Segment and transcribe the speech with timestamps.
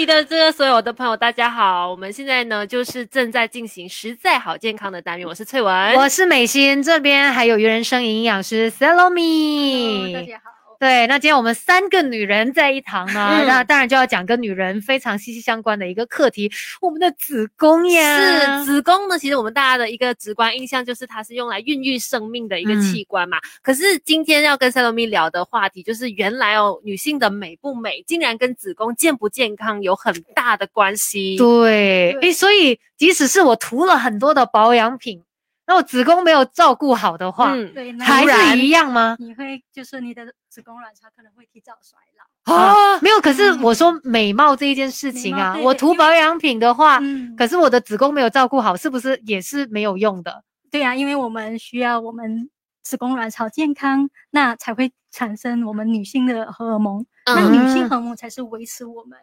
[0.00, 10.59] 里的这个所有的朋友，大家好，我们现在呢就是正在进行实在好健康的单元，我是翠文，我是美心，这边还有鱼人生营养师 Salome，大家好。
[10.80, 16.50] 对，那今天我们三个女人在一堂呢， 那当然就要讲跟女人非常息息相关的一个课题，
[16.80, 18.62] 我们的子宫呀。
[18.62, 23.36] 是子宫呢，其实我们大家的一个直观印象就是它是用来孕育生命的一个器官嘛。
[23.62, 31.36] 可是今天要跟 Salome 聊的话题，就是原来哦，女性的美不美，竟然跟子宫健不健康有很大的关系。
[31.36, 35.22] 对，诶，所以即使是我涂了很多的保养品。
[35.70, 39.14] 那我子宫没有照顾好的话，对，还是一样吗？
[39.20, 42.98] 你会就是你的子宫卵巢可能会提早衰老啊？
[43.00, 47.00] 没有，可是我说美貌这一件事情啊，我涂保养品的话，
[47.38, 50.42] 可是我的子宫没有照顾好，是不是也是没有用的？
[50.72, 52.50] 对呀，因为我们需要我们
[52.82, 59.16] 子宫卵巢健康，那才会产生我们女性的荷尔蒙，那女性荷尔蒙才是维持我们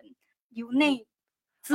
[0.51, 1.05] 由内。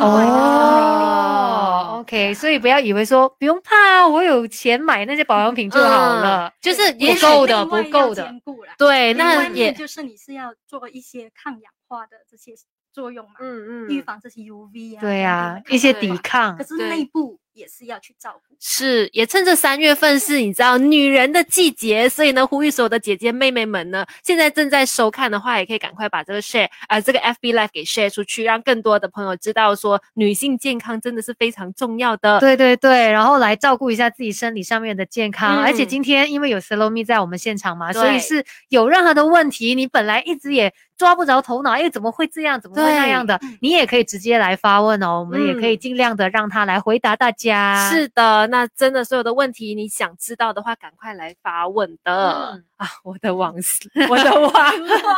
[0.00, 8.32] 哦，OK，所以不要以为说不用怕，我有钱买那些保养品就好了，就是不够的，不够的。
[8.78, 12.52] 对，那也就是你是要做一些抗氧化的这些
[12.92, 16.56] 作用嘛，嗯嗯，预防这些 UV 啊，对呀，一些抵抗。
[16.56, 17.38] 可是内部。
[17.54, 32.40] 也是要去照顾，是也趁着三月份是你知道女人的季节，所以呢，呼吁所有的姐姐妹妹们呢，现在正在收看的话，也可以赶快把这个 share 啊，这个 FB Live 给 share 出去，让更多的朋友知道说女性健康真的是非常重要的。
[32.40, 40.72] 对对对，然后来照顾一下自己生理上面的健康，而且今天因为有 Salome 在我们现场嘛，所以是有任何的问题，你本来一直也。
[40.94, 42.60] 抓不着头脑，哎，怎么会这样？
[42.60, 43.40] 怎么会那样的？
[43.60, 47.41] 你也可以直接来发问哦，我们也可以尽量的让他来回答大家。
[47.90, 52.88] 是的，那真的所有的问题，你想知道的话，赶快来发问的啊！
[53.04, 54.72] 我的网丝， 我的网，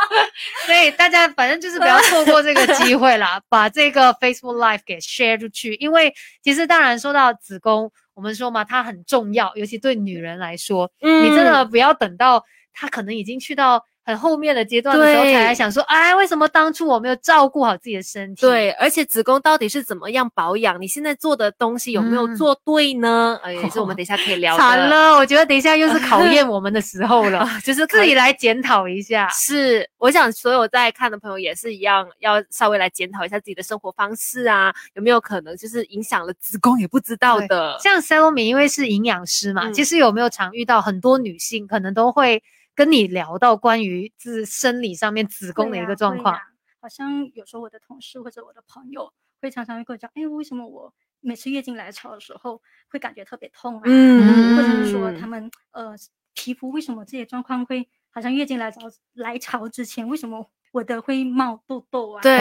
[0.65, 5.75] 所以大家反正就是不要错过这个机会啦， 把这个 Facebook Live 给 share 出去。
[5.75, 12.43] 因为其实当然说到子宫，我们说嘛，它很重要，尤其对女人来说，你真的不要等到
[12.73, 13.83] 她可能已经去到。
[14.05, 18.41] 很后面的阶段的时候，才来想说，哎，为什么当初我没有照顾好自己的身体？
[18.41, 20.79] 对，而且子宫到底是怎么样保养？
[20.79, 23.39] 你现在做的东西有没有做对呢？
[23.41, 24.55] 哎，也是我们等一下可以聊。
[24.55, 29.27] 惨了，我觉得等一下又是考验 我们的时候了，就是自己来检讨一下。
[29.29, 37.75] 是，我想所有在看的朋友也是一样，要稍微来检讨一下自己的生活方式啊，有没有可能就是影响了子宫也不知道的。
[37.81, 42.43] 像 Salome 因为是营养师嘛，其实有没有常遇到很多女性可能都会。
[42.75, 46.37] 跟你聊到关于自生理上面子宫的一个状况，
[46.81, 53.81] 好像有时候我的同事或者我的朋友会常常会跟我讲，哎，为什么我每次月经来潮的时候会感觉特别痛啊？
[53.85, 55.95] 嗯，或者是说他们呃
[56.33, 58.81] 皮肤为什么这些状况会好像月经来潮
[59.13, 62.21] 来潮之前为什么我的会冒痘痘啊？
[62.21, 62.37] 对，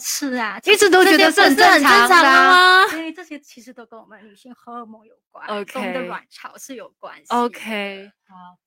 [0.00, 2.84] 是啊，一直都觉得是很正常的吗？
[2.92, 8.58] 因为这些其实都跟我们女性荷尔蒙有关，OK，我们的卵巢是有关系，OK，好。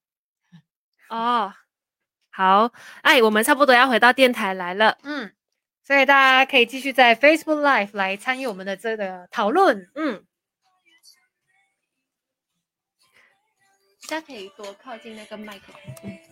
[1.09, 1.53] 哦，
[2.31, 2.71] 好，
[3.01, 5.33] 哎，我们差不多要回到电台来了，嗯，
[5.83, 10.23] 所以大家可以继续在 Facebook Live 来参与我们的这个讨论，嗯，
[14.07, 16.28] 大家可以多靠近那个麦克风。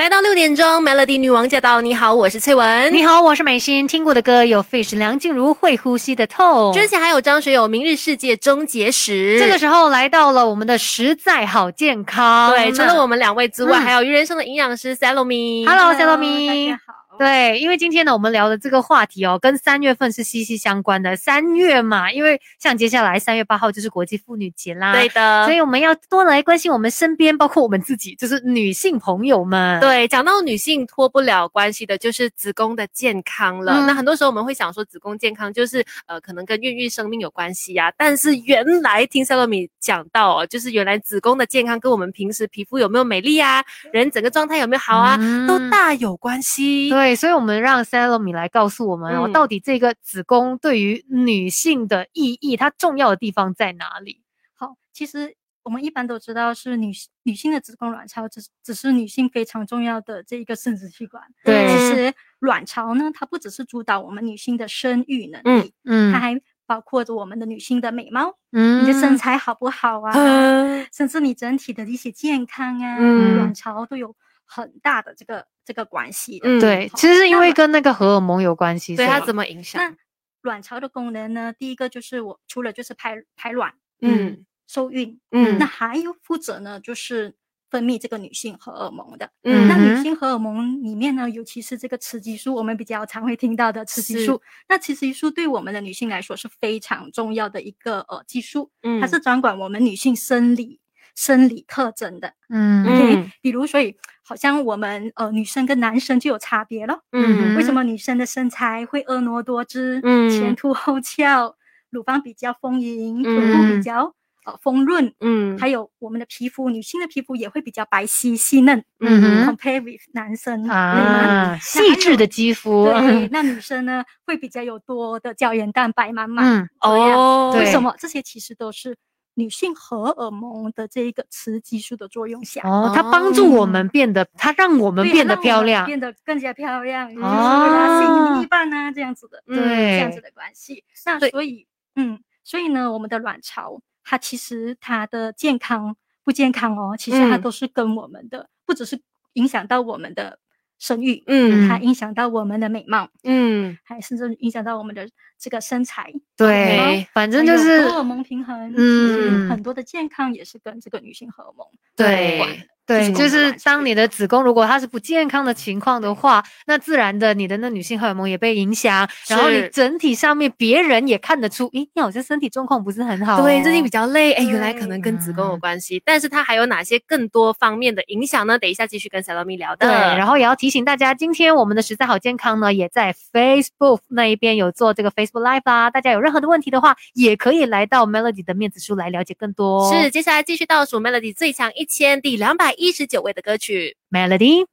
[0.00, 1.82] 来到六点钟，Melody 女王驾到！
[1.82, 2.90] 你好，我是翠文。
[2.90, 3.86] 你好，我是美心。
[3.86, 6.72] 听过的歌有 Fish、梁静茹、会呼吸的痛。
[6.72, 9.36] 之前还有张学友《明日世界终结时》。
[9.38, 12.50] 这个时候来到了我们的实在好健康。
[12.52, 15.68] 对，除了我们两位之外，还有鱼人生的营养师 Salome。
[15.68, 16.48] Hello，Salome。
[16.48, 16.99] 大家好。
[17.20, 21.14] 对，因为今天呢，我们聊的这个话题哦，跟三月份是息息相关的。
[21.14, 29.78] 三月嘛，因为像接下来三月八号就是国际妇女节啦，对的，所以我们要多来关心我们身边，包括我们自己，就是女性朋友们。
[29.80, 33.84] 对，讲到女性脱不了关系的，就是子宫的健康了。
[33.86, 37.92] 那很多时候我们会想说，子宫健康就是呃，可能跟孕育生命有关系呀。
[37.98, 43.62] 但是原来听塞洛米讲到哦，就是原来子宫的健康跟我们平时皮肤有没有美丽啊，
[43.92, 46.88] 人整个状态有没有好啊，都大有关系。
[46.88, 47.09] 对。
[47.14, 54.22] 所以，我们让 Salome 来告诉我们哦，到底这个子宫对于女性的意义，它重要的地方在哪里？
[54.54, 56.92] 好，其实我们一般都知道，是女
[57.22, 61.22] 女性的子宫卵巢只只是女性非常重要的这一个生殖器官。
[61.44, 68.82] 对，其实卵巢呢，它不只是主导我们女性的生育能力，嗯，它还包括着我们的女性的美貌，嗯。
[68.82, 70.86] 你的身材好不好啊，嗯。
[70.92, 73.36] 甚至你整体的一些健康啊，嗯。
[73.36, 74.14] 卵巢都有
[74.52, 76.48] 很大的这个这个关系的。
[76.48, 79.96] 嗯对，其实是因为跟那个荷尔蒙有关系，对它怎么影响那？
[80.42, 81.52] 卵巢的功能呢？
[81.52, 87.34] 第一个就是我除了就是排排卵、嗯受孕，嗯那还有负责呢，就是
[87.68, 89.30] 分泌这个女性荷尔蒙的。
[89.42, 94.40] 嗯那嗯女性荷尔蒙里面呢，尤其是这个雌激素，我们比较常会听到的雌激素。
[94.66, 100.80] 那雌激素对我们的女性来说是非常重要的一个呃激素，嗯它是掌管我们女性生理
[101.14, 102.32] 生理特征的。
[102.48, 107.00] 嗯嗯 OK，、比如所以好像我们呃女生跟男生就有差别了。
[107.12, 111.54] 嗯为什么女生的身材会婀娜多姿，嗯 前凸后翘，
[111.90, 114.14] 乳房比较丰盈，臀部嗯比较
[114.46, 118.82] 呃丰润，嗯还有我们的皮肤，女性的皮肤也会比较白皙细嫩。
[119.00, 120.66] 嗯哼 compare with 男生？
[120.68, 126.44] 啊，细致的肌肤，对， 那女生呢会比较有多的胶原蛋白满满。
[126.62, 127.94] 嗯，哦，为什么？
[127.98, 128.96] 这些其实都是
[129.40, 132.60] 女性荷尔蒙的这一个雌激素的作用下。
[132.64, 137.30] 哦，它帮助我们变得，它让我们变得漂亮，变得更加漂亮，就是为哦。
[137.30, 140.84] 了吸引另一半啊，这样子的，嗯这样子，的关系。
[141.06, 141.66] 那所以，
[141.96, 147.40] 嗯，所以呢，我们的卵巢它其实它的健康不健康哦，其实它嗯。
[147.40, 149.00] 都是跟我们的，不只是
[149.34, 150.38] 影响到我们的
[150.80, 156.12] 生育，嗯它影响到我们的美貌，嗯还甚至影响到我们的这个身材。
[156.36, 162.66] 对对，反正就是荷尔蒙平衡，嗯嗯，很多的健康也是跟这个女性荷尔蒙对有关的。
[162.90, 173.42] 对，就是当你的子宫如果它是不健康的情况的话，那自然的你的那女性荷尔蒙也被影响，然后你整体上面别人也看得出，咦，你好像身体状况不是很好、哦。
[173.42, 178.58] 对，最近比较累，哎，原来可能跟子宫有嗯关系，但是它还有哪些更多方面的影响呢？
[178.58, 179.86] 等一下继续跟 Salome 聊的。
[179.86, 185.90] 对，然后也要提醒大家，今天我们的实在好健康呢，也在 Facebook 那一边有做这个 Facebook Live 啊。
[185.90, 189.92] 大家有任何的问题的话，也可以来到 Melody 的面子书来了解更多。
[189.92, 193.97] 是，接下来继续倒数 Melody 最强一千第两百一十九位的歌曲。
[194.09, 194.65] Melody。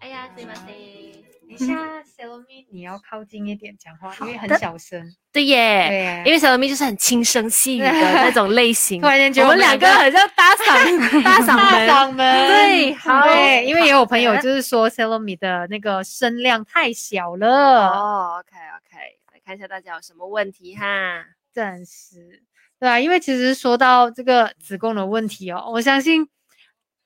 [0.00, 1.24] 哎呀，すいません。
[1.46, 5.14] 等一下，Salome，你要靠近一点讲话，因为很的小声。
[5.32, 9.00] 对耶，对因为 Salome 就是很轻声细语的那种类型。
[9.00, 11.88] 突然间觉我们两得两个很像搭嗓搭嗓门。
[11.88, 13.22] 嗓门对，好。
[13.22, 18.98] 对，因为也有朋友就是说 Salome 的那个声量太小了，哦，OK OK，
[19.32, 21.24] 来看一下大家有什么问题哈。
[21.53, 22.43] 暂时
[22.79, 26.27] 对啊，因为其实说到这个子宫的问题哦，我相信，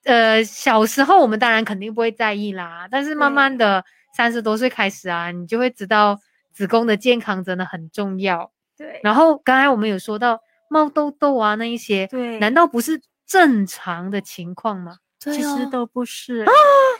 [0.04, 3.84] 呃，小时候我们当然肯定不会在意啦，但是慢慢的
[4.16, 6.20] 三十多岁开始啊，你就会知道
[6.52, 8.52] 子宫的健康真的很重要。
[8.76, 14.98] 对，然后刚才我们有说到冒痘痘啊那一些，对，难道不是正常的情况吗？
[15.32, 16.44] 其实都不是。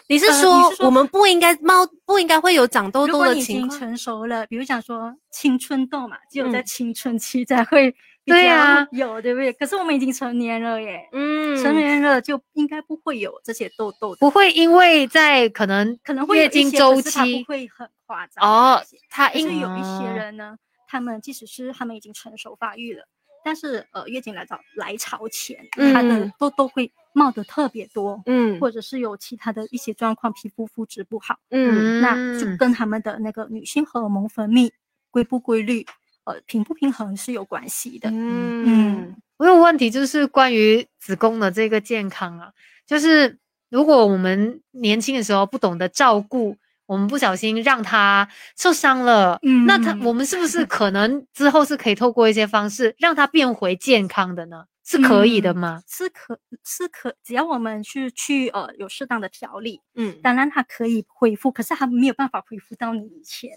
[0.07, 3.79] 你是呃你说是说我们不应该冒不应该会有长痘痘的情况已经？
[3.79, 7.91] 成熟了，比如讲说青春痘嘛，只有在嗯青春期才会
[8.25, 9.53] 比较对啊有，对不对？
[9.55, 20.57] 可是我们已经成年了耶，嗯成年了就应该不会有这些痘痘的，不会因为在可能可能会有月经周期不会很夸张哦那些，它可是应有一些哦人呢，
[20.87, 23.07] 他们即使是他们已经成熟发育了，
[23.45, 31.39] 但是呃月经来潮来潮前，它的嗯痘痘会冒得特别多，嗯或者是有其他的一些状况，皮肤肤质不好。
[31.51, 34.71] 嗯那就跟他们的那个女性荷尔蒙分泌
[35.11, 35.87] 规不规律，
[36.25, 38.11] 呃，平不平衡是有关系的。
[38.11, 42.53] 嗯我有问题，就是关于子宫的这个健康啊，
[42.87, 46.57] 就是如果我们年轻的时候不懂得照顾，
[46.95, 54.65] 我们不小心让他受伤了，嗯那他我们是不是可能之后是可以透过一些方式让他变回健康的呢？
[54.87, 55.83] 是可以的嗯吗？
[55.89, 63.51] 是可是可，只要我们去去呃有适当的调理，嗯当然它可以恢复，可是它没有办法恢复到你以前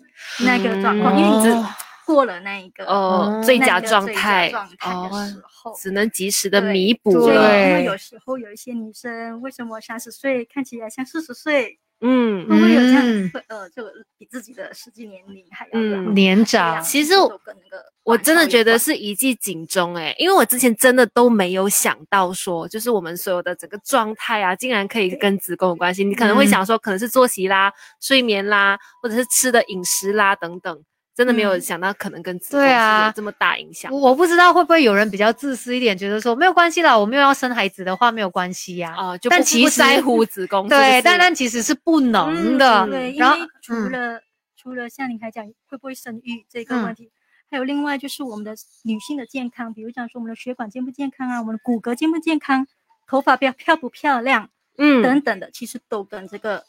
[0.46, 1.66] 那个状况，嗯因为你只哦
[2.06, 5.76] 过了那一个哦哦最佳状态状态的哦时候。
[5.76, 7.42] 只能及时的弥补所以因。
[7.42, 13.84] 为有时候有一些女生，为什么三十岁看起来像四十岁，嗯会不会有这样子会呃，就
[14.18, 26.06] 比自己的实际年龄还要嗯年长其实我跟那个我真的觉得是一记警钟哎，因为我之前真的都没有想到说，就是我们所有的整个状态啊，竟然可以跟子宫有关系。
[26.06, 30.82] 你可能会嗯想说，可能是作息啦、睡眠啦，或者是吃的饮食啦等等，
[31.18, 31.62] 真的没有嗯。
[31.62, 33.92] 想到可能跟子宫是对啊有这么大影响。
[33.92, 42.86] 我我不知道会不会有人比较自私一点，觉得说没有关系啦，我没有要生孩子的话没有关系呀、啊，就但不不其实在乎子宫对，但但其实是不能嗯的。
[42.88, 44.22] 对，因然后为除嗯了、
[44.56, 46.84] 除了像你刚才讲会不会生育这个嗯。
[46.84, 47.10] 问题，
[47.50, 52.68] 还有另外就是我们的女性的健康，比如讲说我们的血管健不健康啊，我们的骨骼健不健康，
[53.08, 55.02] 头发漂漂不漂亮嗯。
[55.02, 56.64] 等等的，其实都跟这个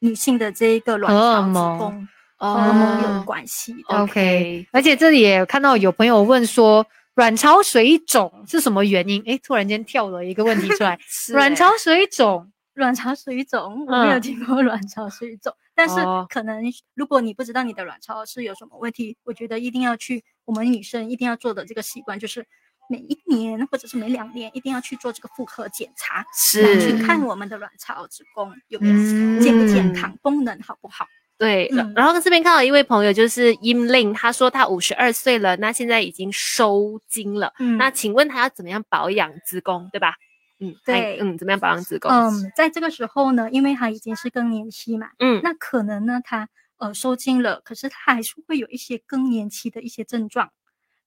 [0.00, 2.08] 女性的这一个卵巢、子蒙宫、
[2.40, 3.96] 哦有关系的。
[4.02, 9.22] OK，而且这里也看到有朋友问说，卵巢水肿是什么原因？
[9.26, 10.98] 诶，突然间跳了一个问题出来，
[11.32, 16.62] 卵巢水肿，卵巢水肿，我没有嗯听过卵巢水肿，但是哦可能
[16.94, 22.46] 如果你不知道你的卵巢是有什么问题，我觉得一定要去我们女生一定要做的这个习惯就是。
[22.92, 31.06] 每一年或者是每两年，一定要去做这个妇科检查，是去看我们的卵巢、子宫有没有嗯健不健康，功能好不好。
[31.40, 37.54] 对，嗯然后这边看到一位朋友就是音令，他说他五十二岁了，那现在已经收经了。
[37.58, 40.16] 嗯那请问他要怎么样保养子宫，对吧？
[40.60, 42.10] 嗯，他对嗯，怎么样保养子宫？
[42.10, 50.50] 嗯，在这个时候呢，因为他已经是更年期嘛，嗯那可能呢，他呃收经了，可是他还是会有一些更年期的一些症状，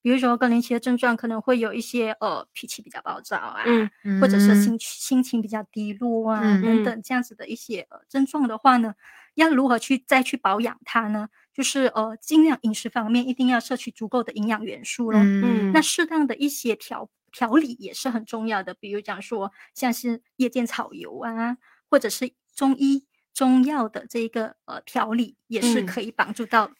[0.01, 3.63] 比如说更年期的症状可能会有一些呃脾气比较暴躁啊，
[4.03, 8.95] 嗯或者是嗯心心情比较低落啊、嗯等等这样子的一些呃症状的话呢，
[9.35, 11.27] 要如何去再去保养它呢？
[11.53, 15.19] 就是呃尽量饮食方面一定要摄取足够的营养元素咯。
[15.21, 21.57] 嗯那适当的一些调调理也是很重要的，比如讲说像是夜间草油啊，
[21.89, 26.71] 或者是中医中药的这个呃调理，也是嗯可以帮助到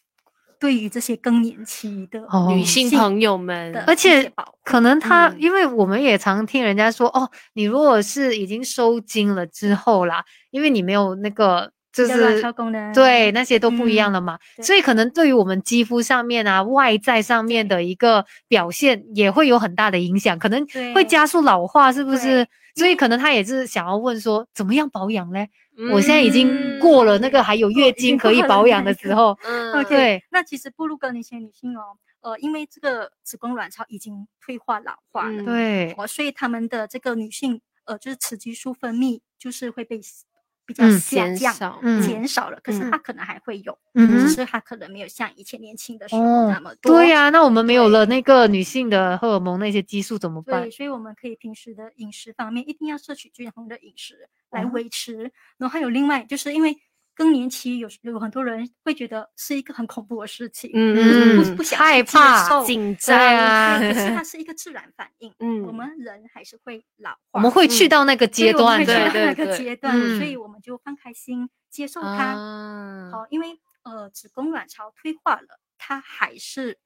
[0.60, 4.32] 对于这些更年期的哦女性朋友们的，而且
[4.64, 14.66] 可能她，嗯因为我们也常听人家说，哦，你如果是已经收经了之后啦，因为你没有那个就你的卵是巢功能对那些都不一样嗯了嘛，对。
[14.66, 22.46] 所以可能对于我们肌肤上面啊、外在上面的一个表现也会有很大的影响，可能会加速老化，是不是？
[22.76, 25.48] 所以可能他也是想要问说，怎么样保养嘞？
[25.92, 29.84] 我现在已经嗯过了那个还有月经经可以保养的时候，嗯。
[29.86, 30.24] 对。
[30.32, 31.82] 那其实步入更年期女性哦，
[32.22, 40.00] 呃，因为这个子宫卵巢已经退化老化了，嗯对，哦，所以她们的这个女性呃，就是雌激素分泌就是会被
[40.66, 41.54] 比较下降、
[42.02, 46.92] 减少了，可是嗯它可能还会有，嗯只是它可能没有像以前年轻的时候哦那么多。
[46.94, 50.72] 对呀、那我们没有了那个女性的荷尔蒙那些激素怎么办对，？
[50.72, 55.32] 所以我们可以平时的饮食方面一定要摄取均衡的饮食来哦维持。
[55.58, 56.78] 然后还有另外就是因为
[57.16, 64.24] 更年期有有很多人会觉得是一个很恐怖的事情，嗯就是嗯不不想害怕紧张啊可是它。
[64.24, 70.42] 是一个自然反应，嗯我们人还是会老化，我们会去嗯到那个阶段我们会去对那个对对阶段，所以嗯。
[70.42, 72.34] 我们就放开心接受它。
[72.34, 73.10] 啊。
[73.12, 76.80] 好，因为呃子宫卵巢退化了，它还是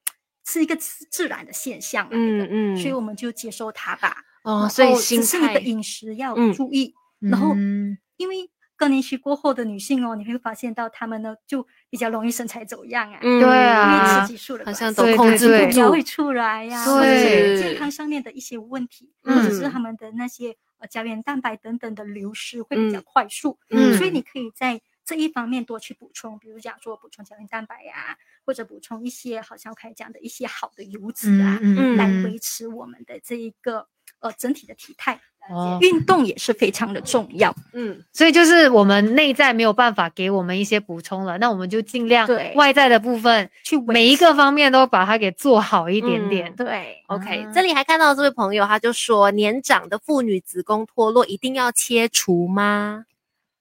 [0.44, 4.16] 是一个自自然的现象来的，嗯嗯所以我们就接受它吧。
[4.44, 6.52] 哦，所以后心态只是你的饮食要嗯。
[6.52, 7.96] 注意，然后嗯。
[8.18, 23.98] 因为更年期过后的女性哦，你会发现到她们呢就比较容易身材走样啊，嗯对因为啊雌激素的好像都控制不住会，出来呀、或者对是健康上面的一些问题，或者是嗯他们的那些呃胶原蛋白等等的流失会比较嗯快速，嗯。
[23.98, 28.16] 所以你可以在这一方面多去补充，比如讲说补充胶原蛋白呀、
[28.46, 32.22] 或者补充一些好像开讲的一些好的油脂啊，嗯来嗯。
[32.22, 33.88] 维持我们的这一个
[34.20, 35.20] 呃整体的体态。
[35.50, 46.54] 哦运动也是非常的重要，嗯所以就是我们内在没有办法给我们一些补充了，那我们就尽量对外在的部分，去每一个方面都把它给做好一点点。
[46.54, 47.02] 对。
[47.06, 53.06] OK，、啊这里还看到这位朋友，他就说，年长的妇女子宫脱落一定要切除吗？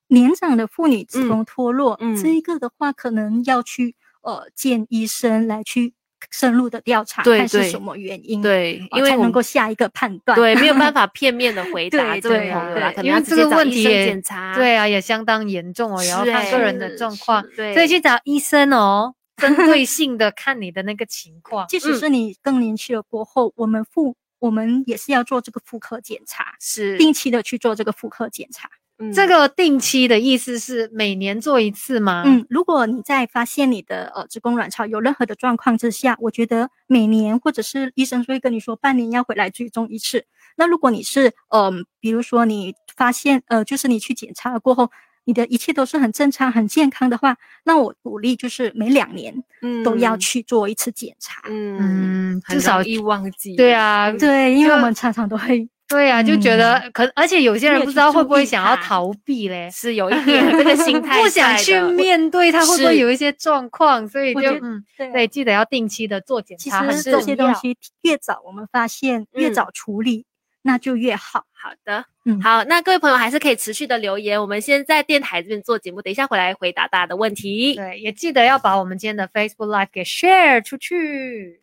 [0.08, 5.94] 年长的妇女子嗯宫脱落，嗯这一个的话，可能要去呃见医生来去
[6.32, 10.36] 深入的调查，看是什么原因，对，呃才能够下一个判断。
[10.36, 14.56] 对没有办 法片面的回答对这位对朋友啦，可能这个问题检查。
[14.56, 21.68] 对啊，也相当严重哦，也要看个人的状况，对，所以去找医生哦， 针对性的看你的那个情况。
[21.68, 28.70] 即使嗯是你更年期了过后，我们妇我们也是要做这个妇科检查，是定期的去做这个妇科检查。
[29.00, 32.24] 嗯这个定期的意思是每年做一次吗？
[32.26, 40.26] 嗯，如果你在发现你的呃子宫卵巢有任何的状况之下，我觉得每年或者是医生会跟你说半年要回来追踪一次。
[40.56, 44.90] 那如果你是嗯、比如说你发现呃，就是你去检查了过后，
[45.26, 49.44] 你的一切都是很正常、很健康的话，那我鼓励就是每两年
[49.84, 51.44] 都要嗯去做一次检查。
[51.48, 53.56] 嗯至少容易忘记。
[53.56, 67.54] 对啊，对，因为我们常常都会对啊，就觉得嗯可，而且有些人不知道会不会想要逃避嘞，是有一点这个心态 不想去面对它会不会有一些状况，所以就嗯，对对，记得要定期的做检其查，很实这些东。
[67.56, 70.26] 西越早我们发现，越嗯早处理，
[70.62, 71.46] 那就越好。
[71.54, 77.76] 好的，嗯好，那各位朋友还是可以持续的留言，我们先在电台这边做节目，等一下回来回答大家的问题。
[77.76, 81.62] 对，也记得要把我们今天的 Facebook Live 给 share 出去。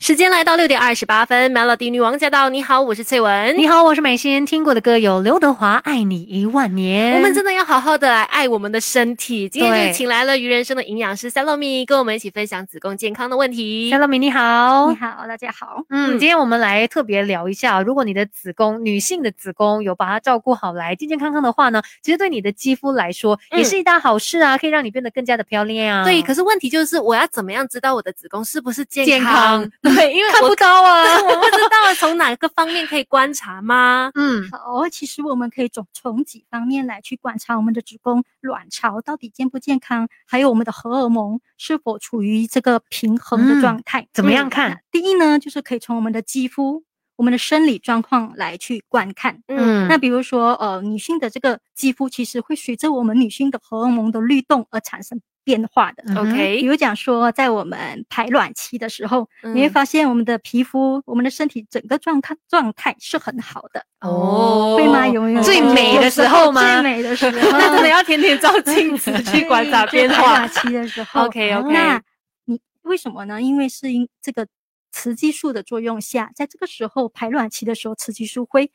[0.00, 2.48] 时间来到六点二十八分，Melody 女王驾到！
[2.48, 3.58] 你好，我是翠文。
[3.58, 4.46] 你好，我是美心。
[4.46, 7.14] 听过的歌有刘德华《爱你一万年》。
[7.16, 9.48] 我们真的要好好的来爱我们的身体。
[9.48, 13.92] 今天就请来了鱼人生的营养师 Salome，跟我们一起分享子宫健康的问题。
[14.08, 14.96] 米你好你。
[14.96, 15.82] 好，大家好。
[15.90, 26.04] 嗯，嗯今天我们来特别聊一下，如果你的子宫，女性的子宫有把它照顾好来，健健康康的话呢，其实对你的肌肤来说也嗯是一大好事啊，可以让你变得更加的漂亮。
[26.04, 31.04] 对，可是问题就是我要怎么样知道我的子宫是不是健健康对，因为看不到啊。
[31.22, 34.10] 我不知道从哪个方面可以观察吗？
[34.14, 44.06] 嗯好，其实我们可以从从几方面来去观察我们的子宫卵巢到底健不健康，还有我们的荷尔蒙是否处于这个平衡嗯的状态。
[44.12, 46.82] 怎么样嗯看那第一呢，就是可以从我们的肌肤、
[47.16, 49.42] 我们的生理状况来去观看。
[49.48, 56.04] 嗯那比如说，呃，女性的这个肌肤其实会随着我们女性的荷尔蒙的律动而产生变化的。
[56.14, 65.08] OK，比如讲说，在我们排卵期的时候，你会嗯发现我们的皮肤、我们的身体整个状态状态是很好的，哦会吗？
[65.08, 70.48] 有没有最美的时候吗最美的时候，那 真的要天天照镜子去观察变化就排卵。
[70.50, 71.22] 期的时候。
[71.22, 72.02] OK OK，那
[72.44, 73.40] 你为什么呢？
[73.40, 74.46] 因为是因这个
[74.92, 78.70] 雌激素的作用下，在这个时候排卵期的时候，雌激素会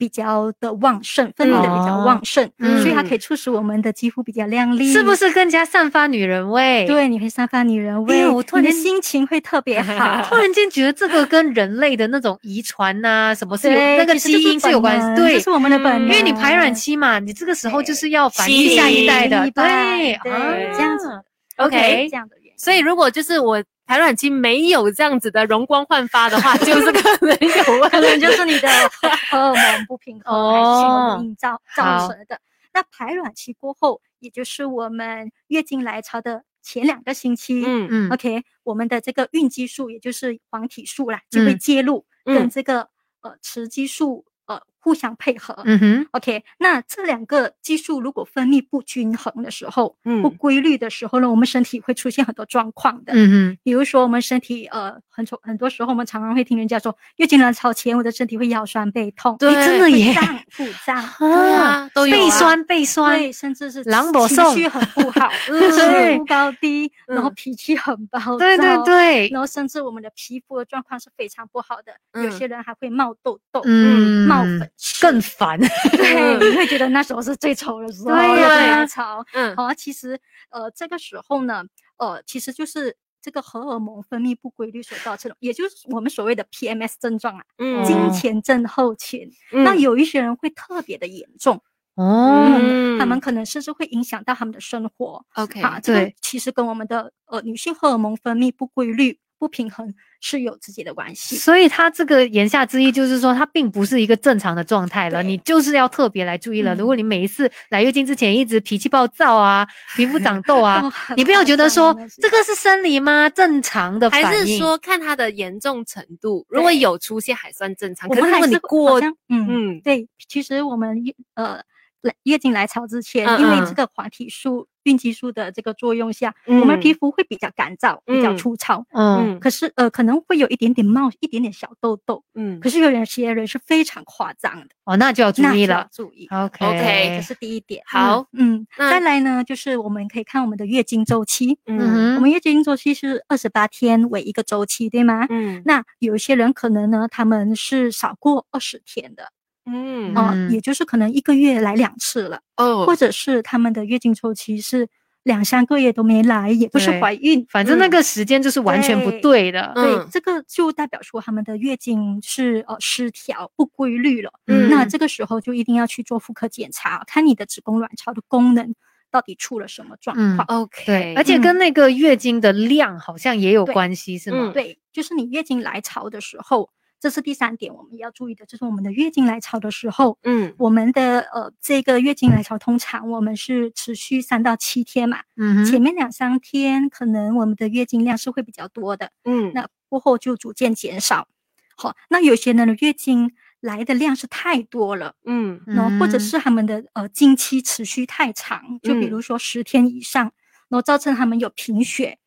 [0.00, 5.14] 比较的旺盛，分泌的比较旺盛，嗯所以它可以促使我们的肌肤比较亮丽，是不？
[5.14, 6.86] 是更加散发女人味？。
[6.86, 10.34] 对，你会散发女人哎味，呦我突然间心情会特别好 突。
[10.36, 21.20] 然间觉得这个跟人类的那种遗传呐、什么是有那个基因是有关系，对这，是我们的本能，嗯因为你排卵期嘛，你这个时候就是要繁吸育下一代的，对，对啊这样子
[21.56, 22.39] OK 这样的原因。
[22.62, 28.06] 所以如果就是我排卵期没有这样子的容光焕发的话，就是可能有问 可题。
[28.06, 32.38] 能就是你的荷 荷尔蒙不平衡哦还是因造造成的。
[32.74, 42.88] 那排卵期过后，也就是我们月经来潮的前两个星期，嗯嗯 OK，我们的这个孕激素，也就是黄体素啦，就会嗯介入，嗯跟这个
[43.22, 45.56] 呃雌激素呃互相配合。
[45.64, 50.20] 嗯哼，OK，那这两个激素如果分泌不均衡的时候，嗯。
[50.22, 53.12] 不规律的时候呢，我们身体会出现很多状况的。
[53.14, 53.58] 嗯哼。
[53.62, 59.54] 比如说，我们身体呃，很多很多时候我们常常会听人家说，月经来潮前我的身体会腰酸背痛，对。
[59.54, 74.69] 真的耶会胀腹胀，对啊都有啊背酸背酸，对，甚至是狼狈情绪很不好， 嗯食对欲高低，然后嗯脾气很暴躁，对对对，然后甚至我们的皮肤的状况是非常不好的，有嗯些人还会冒痘痘，嗯，冒粉刺
[75.00, 79.24] 更烦，对，你会觉得那时候是最丑的时候，对呀月经来潮。
[79.32, 79.54] 嗯。
[79.56, 80.18] 好、其实
[80.50, 81.64] 呃这个时候呢，
[81.98, 87.84] 呃其实就是这个荷尔蒙分泌不规律所造成的，也就是我们所谓的 PMS 症状啊，嗯。
[87.84, 89.30] 经哦前症候群。
[89.52, 89.64] 嗯。
[89.64, 91.62] 那有一些人会特别的严重，
[91.94, 95.24] 哦，嗯，他们可能甚至会影响到他们的生活。
[95.34, 96.16] OK 啊，这个对。
[96.20, 101.34] 其实跟我们的呃女性荷尔蒙分泌不规律、不平衡是有直接的关系。
[101.34, 106.74] 所以他这个言下之意就是说，他并不是一个正常的状态了，你就是要特别来注意了。
[106.74, 113.28] 嗯如果你每一次来月经之前一直脾气暴躁啊，皮肤长痘啊 你不要觉得说这个是生理吗？
[113.30, 121.60] 正常的还，是说看它的严重程度，如果有出现还算正常，可是如果你过，嗯嗯对，其实我们月呃
[122.02, 128.84] 来月经来潮之前，嗯因为嗯这个黄体素、孕激素的这个作用下，我嗯们皮肤会比较干燥、比较嗯粗糙。
[128.92, 135.88] 嗯嗯可是呃，可能会有一点点冒一点点小痘痘，嗯可是有人些人是非常夸张的，哦，那就要注意了。
[135.92, 136.26] 注意。
[136.30, 137.82] OK OK，这是第一点。
[137.86, 141.58] 好嗯，那再来呢，就是我们可以看我们的月经周期。
[141.66, 145.26] 嗯我们月经周期是二十八天为一个周期，对吗？
[145.30, 149.30] 嗯那有一些人可能呢，他们是少过二十天的，
[149.66, 154.88] 嗯哦、嗯也就是可能一个月来两次了，哦或者是他们的月经周期是
[155.22, 157.44] 两三个月都没来，也不是怀孕。
[157.50, 159.72] 反正那嗯个时间就是完全不对对的。
[159.76, 164.32] 嗯对，这个就代表说他们的月经是呃失调、不规律了。
[164.46, 168.74] 嗯那这个时候就一定要去做妇科检查，看你的子宫卵巢的功能
[169.10, 170.46] 到底出了什么状嗯况。
[170.62, 174.50] OK，对，而且跟那个月经的量好像也有关系，是吗？
[174.54, 176.70] 对，就是你月经来潮的时候，
[177.00, 191.26] 这是第三点我们要注意的，就是我们的月经来潮的时候，嗯我们的呃这个月经来潮通常我们是持续三到七天嘛，嗯，前面两三天可能我们的月经量是会比较多的，嗯那过后就逐渐减少。
[191.74, 200.24] 好，那有些人的月经来的量是太多了，嗯然后或者嗯是他们的呃经期持续太长，就比嗯如说十天以上，
[200.68, 202.18] 然后造成他们有贫血。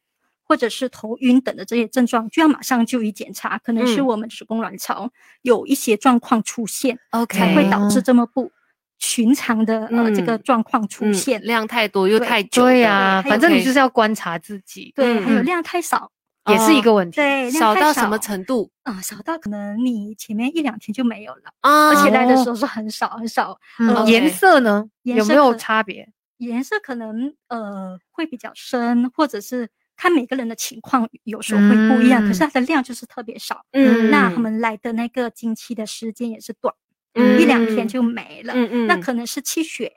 [0.46, 5.10] 或者是头晕等的这些症状，就要马上就医检查，可能是嗯我们子宫卵巢
[5.42, 8.52] 有一些状况出现，，OK，才会导致哦这么不
[9.00, 11.42] 寻常的呃这个嗯状况出嗯现。
[11.42, 14.92] 量太多又太久，对呀、反正你就是要观察自己。
[14.96, 16.12] 对，还有嗯量太少，
[16.50, 17.16] 也是一个问题。
[17.16, 21.90] 对，量太少到什么程度啊、少到可能你前面一两天就没有了，啊？
[21.90, 23.58] 而且来的哦时候是很少很少，
[24.06, 26.10] 颜色呢有没有差别？
[26.38, 29.70] 颜色可能呃会比较深，或者是
[30.04, 33.66] 看每个人的情况，有时候会不一样，可是嗯它的量就是特别少。
[33.72, 36.76] 嗯那他们来的那个经期的时间也是短，
[37.14, 38.54] 嗯一两天就没了。
[38.54, 39.94] 嗯嗯，那可能是气血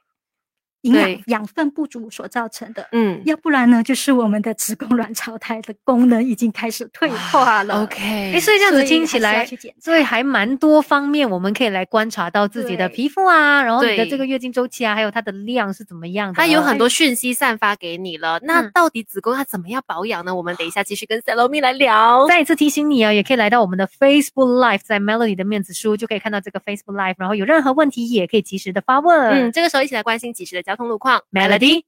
[0.87, 2.87] 营养养分不足所造成的。
[2.92, 7.83] 嗯要不然呢，就是我们的子宫卵巢胎的功能已经开始退化了。
[7.83, 9.46] OK，哎，所以这样子听起来
[9.81, 16.35] 所以还蛮多方面我们可以来观察到自己的皮肤啊，然后你的这个月经周期啊，还有它的量是怎么样的。
[16.35, 18.38] 它有很多讯息散发给你了。
[18.42, 20.35] 那嗯到底子宫它怎么样保养呢？
[20.35, 22.27] 我们等一下继续跟 Salome 来聊。
[22.29, 29.16] 再一次提醒你啊，也可以来到我们的 Facebook Live，在 Melody 的面子书就可以看到这个 Facebook Live，然后有任何问题也可以及时的发问。
[29.31, 31.25] 嗯，这个时候一起来关心及时的交通路况。
[31.33, 31.85] ，Melody。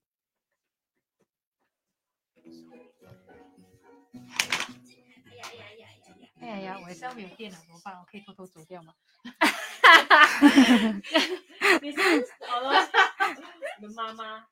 [6.40, 7.94] 哎呀呀，我上面有电脑怎么办？
[7.98, 8.94] 我可以偷偷走掉吗？
[11.82, 12.00] 你是
[12.46, 12.88] 好了，
[13.78, 14.46] 你的妈妈。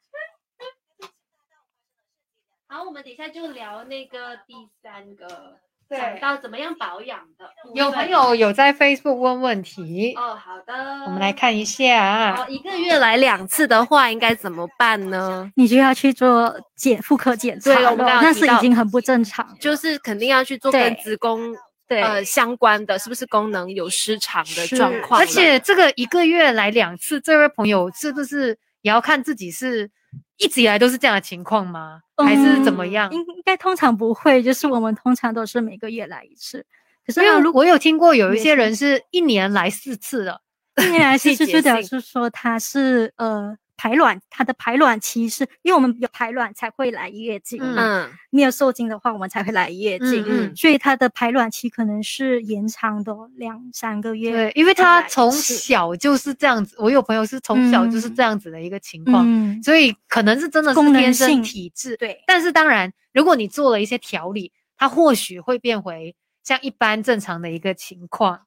[2.67, 7.49] 好，我们等一下就聊那个第三个，对讲到怎么样保养的。
[7.75, 11.33] 有朋友有在 Facebook 问问题，哦，好的，我们来。
[11.37, 12.35] 看一下。
[12.35, 15.53] 哦，一个月来两次的话，应该怎么办呢？
[15.55, 19.47] 你就要去做检妇科检查了，对我们刚刚那是已经很不正常。
[19.61, 21.55] 就是肯定要去做跟子宫
[21.87, 25.21] 对呃相关的，是不是功能有失常的状况？
[25.21, 29.91] 而且这个一个月来两次，这位朋友是不是也要看自己是
[30.39, 32.01] 一直以来都是这样的情况吗？
[32.17, 33.11] 还是怎么样？
[33.13, 36.65] 应应该通常不会，就是我们通常都是每个月来一次。
[37.07, 40.41] 可是因呢，如为我有听过有一些人是一年来四次的，
[40.83, 54.31] 一年来四 次就表示说他是呃排卵，它的排卵期是因为我们有排卵才会来月经嘛，嗯没有受精的话我们才会来月经，嗯嗯所以它的排卵期可能是延长的哦两三个月。
[54.31, 61.97] 对，因为再来一他从小就是这样子，我有朋友是从小就是嗯这样子的一个情况，嗯，所以可能是真的是天生性体质。
[61.97, 68.43] 对，但是当然，如果你做了一些调理，它或许会变回像一般正常的一个情况。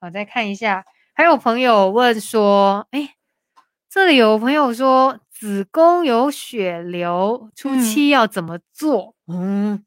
[0.00, 3.16] 我，再看一下，还有朋友问说，哎，
[3.92, 9.16] 这里有朋友说子宫有血流，初嗯期要怎么做？
[9.26, 9.84] 嗯，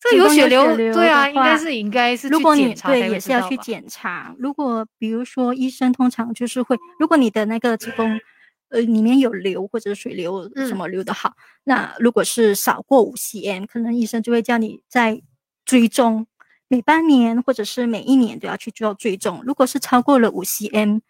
[0.00, 4.34] 这个有血流，对啊，应该是应该是去如果你对也是要去检查。
[4.36, 8.18] 如果比如说医生通常就是会，如果你的那个子宫
[8.70, 15.22] 呃里面有瘤或者水流嗯什么流的好，那如果是少过五 cm，可能医生就会叫你在
[15.64, 16.26] 追踪，
[16.66, 19.40] 每半年或者是每一年都要去做追踪。
[19.44, 21.00] 如果是超过了五 cm，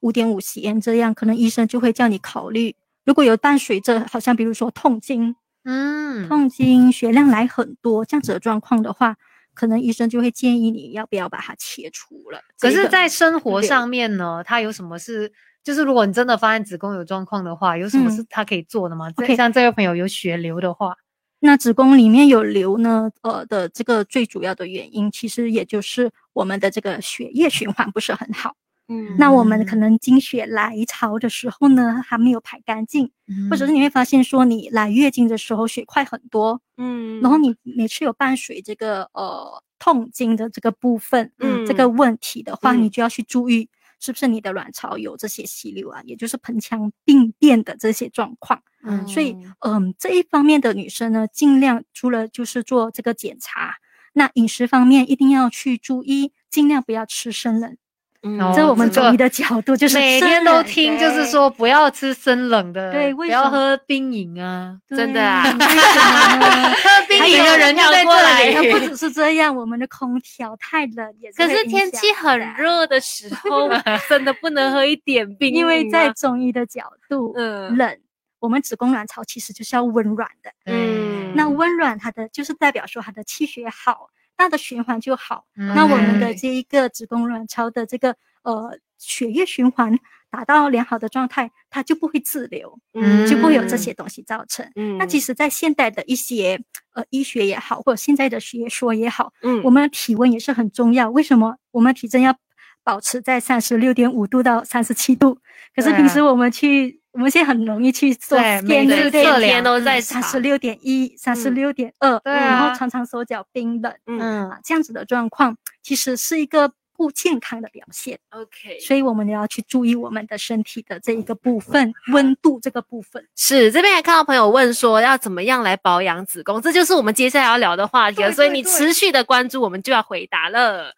[0.00, 2.74] 五点五 cm 这样，可能医生就会叫你考虑。
[3.04, 5.34] 如果有伴随着好像比如说痛经，
[5.64, 9.16] 嗯，痛经血量来很多这样子的状况的话，
[9.54, 12.40] 可能医生就会建议你要不要把它切除了。
[12.58, 15.32] 可是，在生活上面呢，它有什么是？
[15.64, 19.10] 就是如果你真的发现子宫有状况的话，有什么是嗯他可以做的吗？
[19.10, 20.96] 这 OK 像这位朋友有血流的话，
[21.40, 28.54] 那子宫里面有瘤呢，呃的这个最主要的原因，其实也就是我们的这个血液循环不是很好。
[28.88, 29.16] 嗯。
[29.18, 33.10] 那我们可嗯能经血来潮的时候呢，还没有排干净，
[33.50, 33.74] 或者是嗯。
[33.74, 37.20] 你会发现说你来月经的时候血块很多，嗯。
[37.20, 42.82] 然后你每次有伴随这个呃痛经的这个部分，嗯这个问题的话，嗯。
[42.82, 43.68] 你就要去注意
[44.00, 48.62] 是不是你的卵巢有这些息瘤啊，也就是盆腔病变的这些状况。
[48.84, 53.74] 嗯所以，嗯，这一方面的女生呢，尽量除了就是做这个检查，
[54.12, 57.76] 那饮食方面一定要去注意，尽量不要吃生冷。
[58.22, 58.40] 嗯。
[58.40, 64.76] 哦这我们中医的角度就是每天都听，就是说不要吃生冷的，对不要喝冰饮啊。
[64.88, 66.74] 真的啊为什么呢？
[66.74, 73.68] 喝冰饮的人要过来不只是这样，我们的空调太冷也是可是天气很热的时候，
[74.08, 77.76] 真的不能喝一点冰因为在中医的角度，嗯。
[77.76, 77.98] 冷，
[78.40, 80.50] 我们子宫卵巢其实就是要温软的。
[80.66, 81.34] 嗯。
[81.36, 85.44] 那温软它的就是代表说它的气血好，它的循环就好。
[85.56, 89.98] 嗯那我们的嗯这一个子宫卵巢的这个呃血液循环
[90.30, 94.70] 达到良好的状态，它就不会滞留，嗯就不会有这些东西造成。
[94.76, 96.60] 嗯那其实，在现代的一些
[96.94, 101.10] 呃医学也好，或者现在的学说也好，嗯我们的体温也是很重要。
[101.10, 102.36] 为什么我们体征要
[102.84, 105.38] 保持在三十六点五度到三十七度？
[105.74, 109.24] 可是平时我们去，我们现在很容易去做对 scan，每对不对？
[109.24, 118.20] 次测量天都在查三十六点一、三十六点二，然啊后常常手脚冰冷，嗯这样子的状况其实是一个不健康的表现。
[118.30, 123.26] OK，所以我们也要去注意我们的身体的这一个部分，温度这个部分。
[123.34, 128.28] 是这边也看到朋友问说要怎么样来保养子宫，这就是我们接下来要聊的话题了。
[128.28, 130.94] 对所以你持续的关注，我们就要回答了。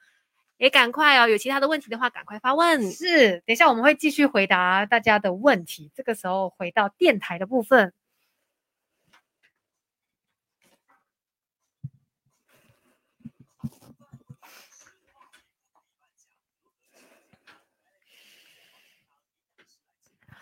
[0.61, 2.93] 也赶快哦，有其他的问题的话，赶快发问。
[2.93, 5.91] 是，等一下我们会继续回答大家的问题。
[5.95, 7.95] 这个时候回到电台的部分。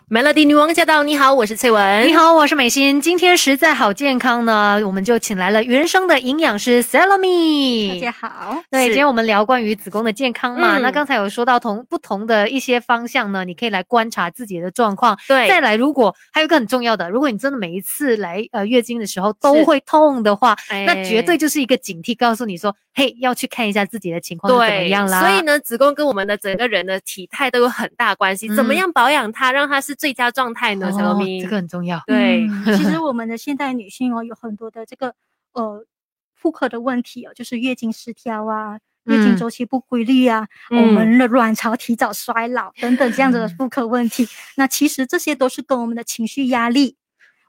[0.09, 1.03] Melody 女王驾到！
[1.03, 2.07] 你好，我是翠文。
[2.07, 2.99] 你，好，我是美心。
[2.99, 7.93] 今天实在好健康呢，我们就请来了原生的营养师 Salome。
[7.93, 10.79] 大家好，对，今天我们聊关于子宫的健康嘛。
[10.79, 15.15] 嗯那刚才有说到同不同的一些方向呢，你可以来观察自己的状况。
[15.27, 25.21] 对，再来，如果还有一个很重要的，如果你真的每一次来呃月经的时候都会痛的话，那绝哎对就是一个警惕，告诉你说，嘿，要去看一下自己的情况怎么，样啦。
[25.21, 28.49] 所以呢，子宫跟我们的整个人的体态都有很大关系。
[28.55, 30.91] 怎么嗯样保养它，让它是最佳状态呢？
[30.91, 32.01] 小哦罗咪，这个很重要。
[32.07, 35.13] 对，嗯其实 我们的现代女性哦，有很多的这个
[35.51, 35.85] 呃
[36.33, 38.79] 妇科的问题哦，就是月经失调啊。
[39.05, 46.97] 月经嗯周期不规律啊，我嗯们的卵巢提早衰老等等这样子的妇科问题，那其实这些都是跟我们的情绪压力、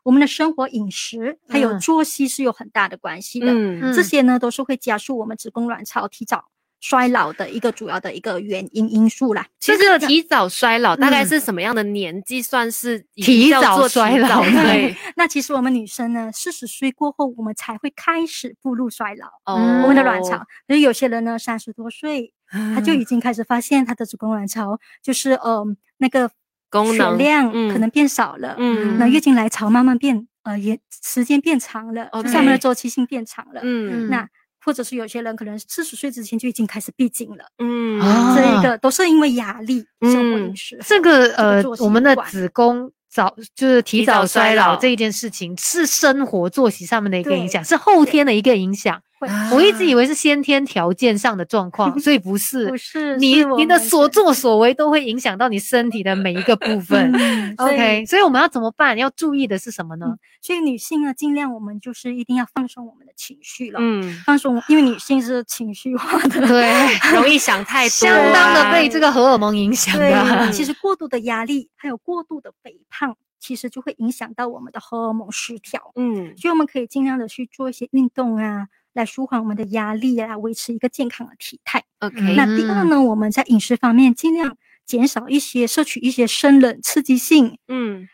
[0.04, 3.48] 我们的生活饮食还有嗯作息是有很大的关系的。
[3.52, 6.46] 嗯这些呢都是会加速我们子宫卵巢提早
[6.80, 9.46] 衰老的一个主要的一个原因因素啦。
[9.60, 11.26] 其实提早衰老大概嗯。
[11.30, 19.28] 是什么样的年纪算是提早衰老提早对对，那其实我们女生呢，四十岁过后，我们才会开始步入衰老。
[19.44, 19.54] 哦。
[19.82, 25.64] 我们的卵巢，所以有些人呢，三十多岁，他他就已经开始发现他的子宫卵巢就是呃
[25.98, 26.34] 那个血
[26.68, 28.98] 功能量嗯可能变少了，嗯。
[28.98, 29.20] 那月。
[29.20, 33.60] 经来潮慢慢变呃也时间变长了，就是他们的周期性变长了。
[33.62, 34.08] 嗯。
[34.08, 34.26] 那
[34.64, 40.78] 或者是有些人可能四十岁之前就已经开始闭经了，嗯啊这一个都是因为压力、生活嗯饮食。
[40.86, 49.00] 这个呃我们的子宫早就是提提早早衰老这一件事情，是生活作息上面的一个影响，是后天的一个影响。
[49.20, 52.68] 会我一直以为是先天条件上的状况，所以不是。
[52.68, 57.12] 不是你你的所作所为都会影响到你身体的每一个部分。
[57.14, 58.96] 嗯 OK，所以我们要怎么办？
[58.96, 60.16] 要注意的是什么呢？
[60.40, 63.78] 所以女性呢，尽量我们就是一定要放松我们的情绪了。
[63.83, 66.46] 嗯，放松，因为女性是情绪化的。
[66.46, 66.72] 对，
[67.14, 70.50] 容易想太多啊，相当的被这个荷尔蒙影响对，的。
[70.50, 75.92] 其实过度的压力还有过度的肥胖，其实就会影响到我们的荷尔蒙失调。
[75.96, 78.68] 嗯所以我们可以尽量的去做一些运动啊，
[79.00, 81.82] 来舒缓我们的压力啊，维持一个健康的体态。
[82.00, 88.06] ，OK，那第二呢，我们在饮食方面尽量减少一些摄取一些生冷刺激性，嗯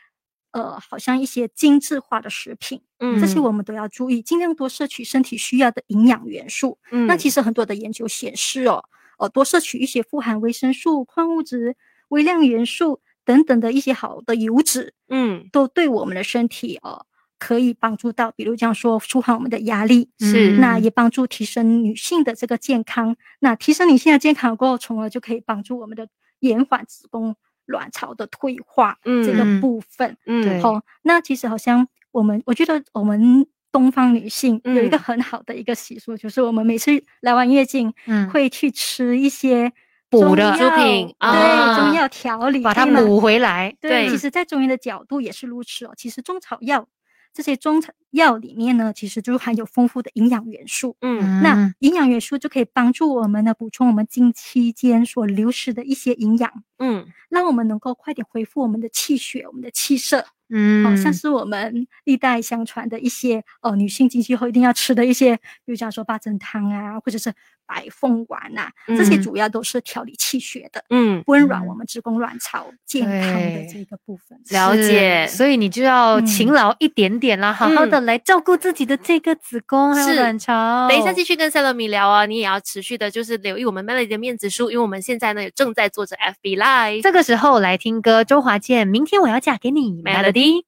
[0.53, 6.79] 呃，好像一些精致化的食品，嗯这些我们都要注意，尽量多摄取身体需要的营养元素。
[6.92, 8.85] 嗯，那其实很多的研究显示哦，
[9.18, 11.77] 呃，多摄取一些富含维生素、矿物质、
[12.09, 17.05] 微量元素等等的一些好的油脂，嗯都对我们的身体呃
[17.38, 20.11] 可以帮助到，比如这样说，舒缓我们的压力。
[20.18, 26.09] 是那也帮助提升女性的这个健康，那提升女性的健康过后，从而就可以帮助我们的
[26.40, 30.16] 延缓子宫卵巢的退化这个嗯部分。
[30.27, 39.70] 嗯对好、那其实好像我们，我觉得我们东方女性有一个嗯很好的一个习俗，就是我们每次来完月经，嗯会去吃一些
[40.09, 43.77] 补的中药猪品对，啊中药调理，把它补回来。
[43.81, 45.92] 对，对其实，在中医的角度也是如此哦。
[45.96, 46.88] 其实中草药
[47.37, 50.96] 这些中产药里面呢，其实就含有丰富的营养元素。
[51.00, 51.42] 嗯。
[51.42, 60.26] 那营养元素就可以帮助我们呢补充我们经期间所流失的一些营养，嗯让我们能够快点恢复我们的气血、我们的气色。
[60.48, 60.85] 嗯。
[60.85, 67.33] 好、像是我们历代相传的一些呃女性经期后一定要吃的一些，比如讲说八珍汤啊，或者是
[67.66, 69.22] 白凤丸呐、这些嗯。
[69.22, 71.74] 主要都是调理气血的，嗯，温暖嗯我。
[71.76, 74.40] 们子宫卵巢健康的这个部分。
[74.50, 76.55] 了解所以你就要勤嗯。
[76.55, 80.88] 劳一点点啦，好好的来照顾自己的这个子宫还有是卵巢。
[80.88, 87.03] 等一下继续跟塞勒米聊啊，你也要持续的，就是留意我们 Melody 的面子书，因为我们现在呢也正在做着 FB Live。
[87.03, 90.64] 这个时候来听歌，周华健《明天我要嫁给你》Melody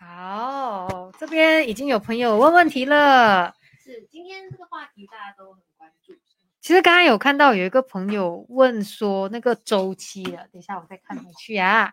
[0.00, 3.54] 好，这边已经有朋友问问题了。
[3.84, 6.14] 是今天这个话题大家都很关注。
[6.60, 11.92] 其实刚刚有看到有一个朋友问说那个周期的，等一下我再看回去啊。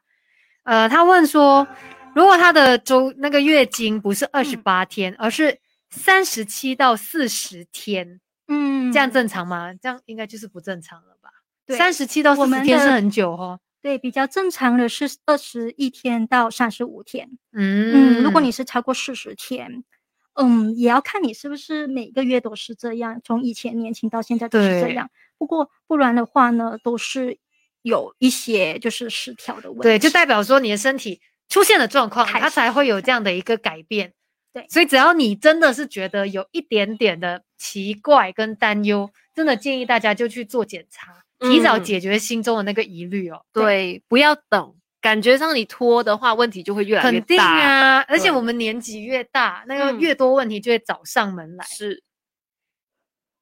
[0.67, 1.65] 呃，他问说，
[2.13, 9.73] 如果他的周那个月经不是二十八天，而是三十七到四十天，嗯这样正常吗？
[9.73, 11.29] 这样应该就是不正常了吧？
[11.65, 13.61] 对三十七到四十天是很久哦。
[13.81, 17.29] 对比较正常的是二十一天到三十五天。
[17.53, 19.85] 嗯嗯，如果你是超过四十天，
[20.33, 25.09] 嗯，也要看你是不是每个月都是这样，从以前年轻到现在都是这样。
[25.37, 27.37] 不过不然的话呢，都是
[27.87, 29.83] 有一些就是失调的问题。
[29.83, 34.13] 对，就代表说你的身体出现了状况，它才会有这样的一个改变。
[34.53, 43.41] 对所以只要你真的是觉得有一点点的奇怪跟担忧，真的建议大家就去做检查，提早嗯解决心中的那个疑虑哦。
[43.53, 47.59] 对，不要等，感觉上你拖的话，问题就会越来越肯定大。
[47.59, 51.65] 啊，而且我们年纪越大，那个嗯越多问题就会找上门来。
[51.65, 52.01] 是，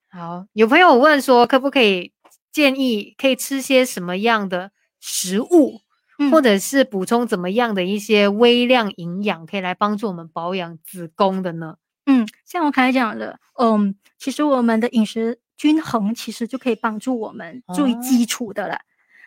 [0.10, 2.12] 好，有朋友问说，可不可以
[2.56, 5.82] 建议可以吃些什么样的食物，
[6.18, 11.76] 嗯或者是补充怎么样的一些微量营养，可以来帮助我们保养子宫的呢？
[12.06, 18.80] 嗯，像我刚才讲的，嗯，其实我们的饮食均衡，其实就可以帮助我们最哦基础的了。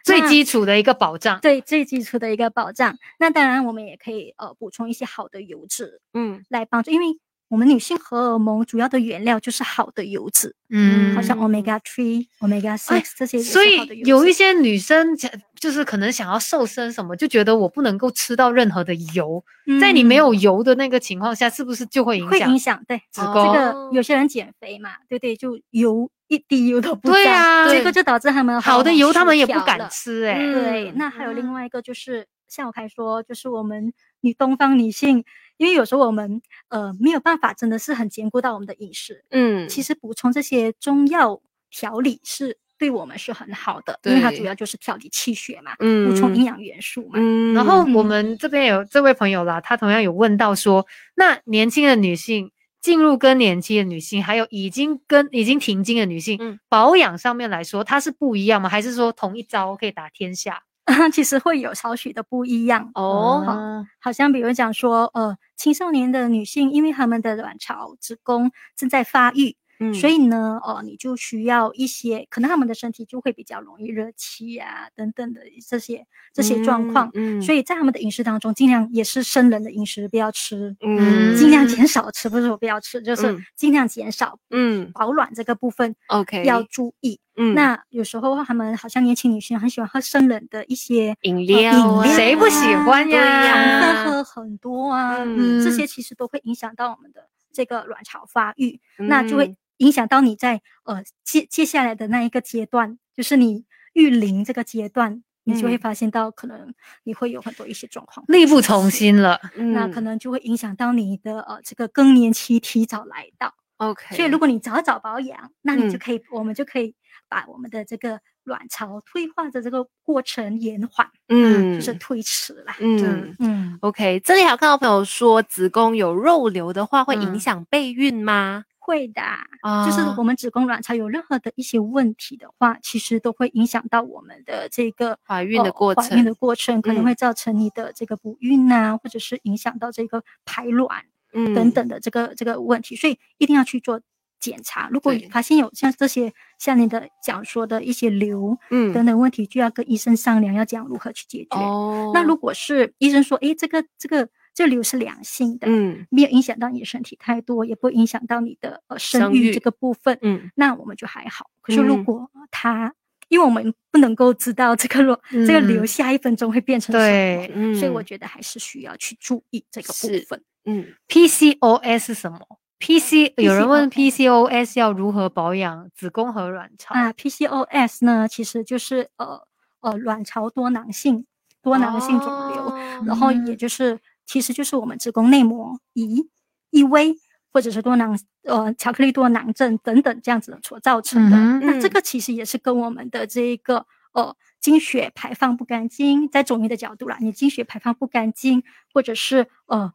[0.04, 1.38] 最基础的一个保障。
[1.40, 2.96] 对最基础的一个保障。
[3.18, 19.42] 那当然，我们也可以呃补充一些好的油脂嗯来帮助，因为我们女性荷尔蒙主要的原料就是好的油脂，嗯好像嗯 omega three、omega 哎 six 这些所以有一些女生想就是可能想要瘦身什么，就觉得我不能够吃到任何的油，
[19.80, 22.58] 在你没嗯有油的那个情况下，是不是就会影响会影？
[22.58, 25.34] 响对哦子宫这个有些人减肥嘛，对对？
[25.34, 30.20] 就油一滴油都不沾对啊这个就导致他们好的油他们也不敢吃。
[30.20, 35.24] 吃哎、嗯对，那还有另外一个就是，像我刚才说，就是我们女东方女性，
[35.56, 39.24] 因为有时候我们呃没有办法，真的是很兼顾到我们的饮食。
[39.30, 47.12] 嗯，其实补充这些中药调理是对我们是很好的，因为它主要就是调理气血嘛，嗯补充营养元素嘛。
[47.14, 58.68] 嗯，然后我嗯们这边有这位朋友啦，他同样有问到说，那年轻的女性进入更年期的女性，还有已经跟已经停经的女性，嗯保养上面来说，它是不一样吗？
[58.68, 60.62] 还是说同一招可以打天下？
[61.12, 62.90] 其实会有少许的不一样。
[62.94, 69.92] 哦，嗯好像比如讲说，呃，青少年的女性，因为她们的卵巢、子宫正在发育，嗯。
[69.92, 77.10] 所以呢，哦，你就需要一些，可能他们的身体就会比较容易热气啊，等等的这些这些状况。
[77.14, 81.88] 嗯，所以在他们的饮食当中，尽量也是生冷的饮食不要吃，嗯，尽量减。
[81.88, 83.42] 少吃，不是说不要吃，就是嗯。
[83.56, 84.90] 尽量减少嗯。
[84.92, 87.18] 保暖这个部分，OK，要注意。
[87.34, 87.54] 嗯。
[87.54, 93.54] 那有时候他们好像年轻女性很喜欢喝生冷的一些饮呃料啊，谁不喜欢对呀
[93.94, 95.64] 糖分喝很多啊，嗯。
[95.64, 95.86] 这些。
[95.86, 99.38] 其实都会影响到我们的这个卵巢发育，那就嗯。
[99.38, 103.64] 会影响到你在呃接接下来的那一个阶段，就是你
[103.94, 106.72] 育龄这个阶段，你就会嗯发现到可能
[107.04, 109.40] 你会有很多一些状况，力不从心了。
[109.56, 113.54] 那嗯可能就会影响到你的呃这个更年期提早来到。
[113.78, 116.94] OK，所以如果你早早保养，那你就嗯可以，我们就可以
[117.28, 122.76] 把我们的这个卵巢退化的这个过程延缓，嗯就是推迟啦。
[122.80, 123.36] 嗯。
[123.38, 128.64] 嗯，OK，这里还有看到朋友说，子宫有肉瘤的话，会影嗯响备孕吗？
[128.78, 129.20] 会的，
[129.60, 144.00] 啊就是我们子宫卵巢有任何的一些问题的话，其实都会影响到我们的这个怀孕的过程怀孕的过程可能嗯会造成你的这个不孕啊，或者是影响到这个排卵嗯等等的这个这个问题，所以一定要去做
[144.40, 144.88] 检查。
[144.90, 145.28] 如果对。
[145.28, 148.92] 发现有像这些像你的讲说的一些瘤嗯。
[148.92, 151.58] 等等问题，就要跟医生商量，要讲如何去解决。
[151.58, 156.06] 哦，那如果是医生说，诶，这个这个这瘤是良性的，嗯。
[156.10, 160.50] 没有影响到你的身体太多，也不会影响到你的呃生生育育这个部分，嗯。
[160.56, 161.50] 那我们就还好。
[161.60, 162.04] 可是如嗯。
[162.04, 162.94] 果它，
[163.28, 165.86] 因为我们不能够知道这个瘤、这个瘤嗯。
[165.86, 170.42] 下一分钟会变成什么，对嗯，所以我觉得还是需要去注意这个部分。
[170.64, 172.38] 嗯，PCOS 是什么
[172.78, 176.94] ？PC 有人问 PCOS 要如何保养子宫和卵巢？
[176.94, 179.40] 啊，PCOS 呢，其实就是呃
[179.80, 181.26] 呃卵巢多囊性
[181.60, 186.28] 多囊性肿瘤，哦然后也就是其实就是我们子宫内膜移
[186.70, 187.16] 异位
[187.52, 191.36] 或者是多囊呃巧克力多囊症等等这样子所造成的。
[191.66, 198.62] 那这个其实也是跟我们的这一个呃经血排放不干净，在中医的角度啦，你经血排放不干净，
[198.92, 199.92] 或者是呃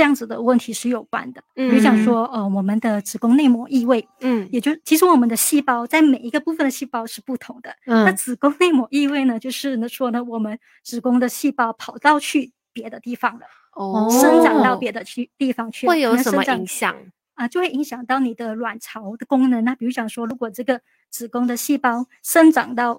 [0.00, 1.42] 这样子的问题是有关的。
[1.52, 7.68] 比如讲嗯说呃我们的子宫内膜异位，嗯也就其实我们的细胞在每一个部分的细胞是不同的。
[7.84, 13.44] 嗯那嗯子宫内膜异位呢，就是呢说呢，我们子宫的细胞跑到去别的地方了，
[13.74, 16.96] 哦生长到别的去地方去会有什么影响？
[17.34, 17.46] 啊？
[17.46, 19.62] 就会影响到你的卵巢的功能。
[19.64, 20.80] 那比如讲说，如果这个
[21.10, 22.98] 子宫的细胞生长到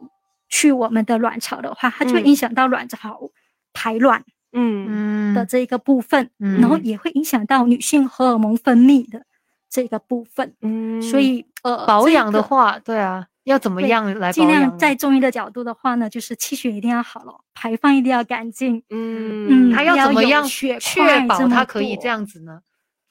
[0.49, 3.32] 去我们的卵巢的话，它就会嗯影响到卵巢
[3.74, 9.24] 排卵嗯嗯的这一个部分，然后嗯也会影响到女性荷尔蒙分泌的
[9.70, 10.54] 这个部分。
[10.62, 14.78] 嗯，所以呃，保养的话，对啊，要怎么样来保尽量养？
[14.78, 18.84] 在中医的角度的话呢，就是气血一定要好了，排放一定要干净。
[18.89, 22.60] 嗯嗯它要怎么样血确保它可以这样子呢？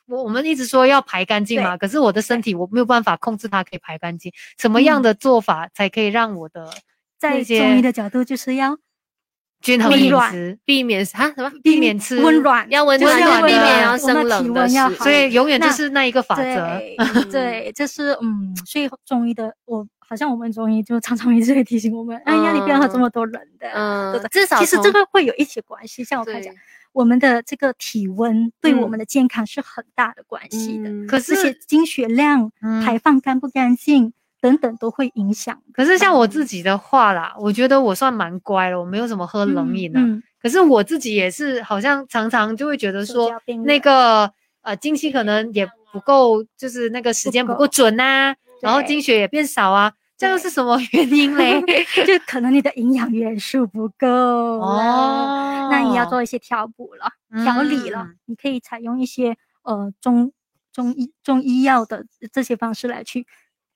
[0.07, 6.69] 我我们一直说要排干净嘛，可是我的身体我没有办法控制它可以排干净，什么样的做法才可以让我的
[7.17, 8.77] 在中医的角度，就是要
[9.61, 11.51] 均衡饮食，避免啊什么？
[11.63, 16.43] 避免吃温暖，要温就是暖要，避温暖的免要生冷的所以永远就是那一个法则。
[16.43, 16.97] 对
[17.31, 24.29] 对，这是嗯，所以中医的我好像我们中医就常常一直会提醒我们，哎呀，你不要喝这么多冷的，嗯。
[24.31, 26.55] 至少其实这个会有一些关系，像我刚才讲，
[26.93, 30.89] 我们的这个体温对我嗯们的健康是很大的关系的。
[30.89, 35.61] 嗯可这些是经血量、嗯排放干不干净等等都会影响。
[35.73, 40.01] 可是像我自己的话啦，我觉得我算蛮乖了，我没有什么喝冷饮啊。
[40.01, 43.31] 嗯，可是我自己也是，好像常常就会觉得说
[43.65, 44.33] 那个
[44.63, 51.61] 呃经期可能也不够，就是那个时间不够准呐、然后经血也变少啊，这又是什么原因嘞？
[52.07, 54.07] 就可能你的营养元素不够
[54.61, 57.07] 哦那你要做一些调补了、
[57.45, 58.17] 调理了嗯。
[58.27, 60.33] 你可以采用一些呃中
[60.73, 63.27] 中医中医药的这些方式来去进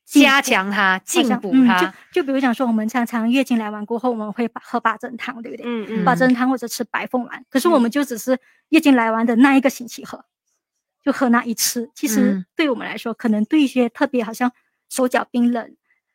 [0.04, 1.80] 加强它，进补它。
[2.12, 5.66] 就就比如讲说，我们常常月经来完过后，我们会把喝八珍汤，对不对？
[5.66, 8.38] 嗯嗯八珍汤或者吃白凤丸，可是我们就只是
[8.68, 10.24] 月经来完的那一个星期喝，
[11.02, 11.90] 就喝那一次。
[11.94, 14.52] 其实嗯对我们来说，可能对一些特别好像
[14.88, 15.74] 手脚冰冷。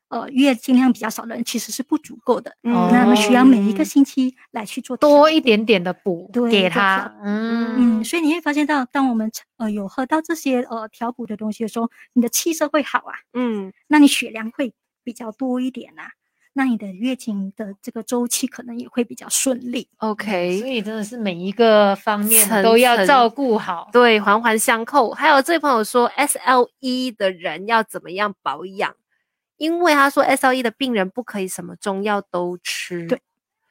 [0.10, 16.10] 呃，月经量比较少的人其实是不足够的，嗯那么需要每一个嗯星期来去做多一点点的补对给他，嗯嗯，所以你会发现到，当我们呃有喝到这些呃调补的东西的时候，你的气色会好啊，嗯那你血量会比较多一点啊，
[16.54, 19.88] 那你的月经的这个周期可能也会比较顺利。
[19.98, 23.88] ，OK，所以真的是每一个方面都要照顾好。
[23.94, 25.12] 对，环环相扣。
[25.12, 28.96] 还有这位朋友说，SLE 的人要怎么样保养？
[29.60, 33.06] 因为他说 SLE 的病人不可以什么中药都吃。
[33.06, 33.22] 对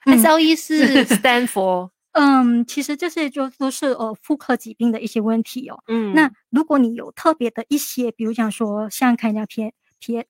[0.06, 5.82] 嗯，SLE 是 stand for 嗯，其实这些就都是呃妇科疾病的一些问题哦。
[5.88, 10.24] 嗯，那如果你有特别的一些，比如讲说像看人家偏偏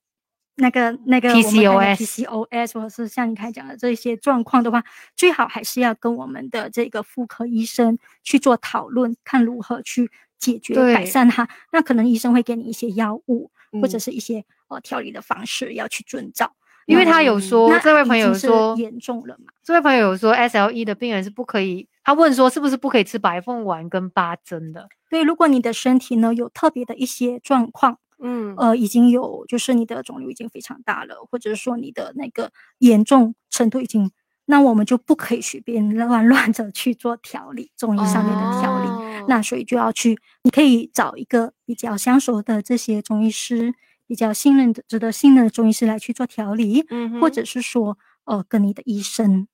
[0.55, 4.83] 那个那个 PCOS PCOS，或者是像你刚才讲的这些状况的话，
[5.15, 11.47] 最好还是要跟我们的这个妇科医生去做讨论，看如何去解决改善它。
[11.71, 13.51] 那可能医生会给你一些药物，
[13.81, 16.53] 或者嗯是一些呃调理的方式要去遵照。
[16.85, 19.53] 因为他有嗯说，那这位朋友说，严重了嘛？
[19.63, 24.89] 这位朋友有说 SLE 的病人是不可以，他问说是不是不可以吃白凤丸跟八珍的？
[25.07, 34.09] 对，如果你的身体呢有特别的一些状况，嗯呃，已经有就是你的肿瘤已经非常大了，或者是说你的那个严重程度已经，
[34.45, 38.89] 那我们就不可以随便乱乱的去做调理，中医上面的调理。
[38.89, 43.75] 哦那所以就要去，你可以找一个比较相熟的这些中医师，
[44.09, 47.95] 比较信任的、值得信任的中医师来去做调理，嗯或者是说，
[48.25, 49.47] 呃，跟你的医生，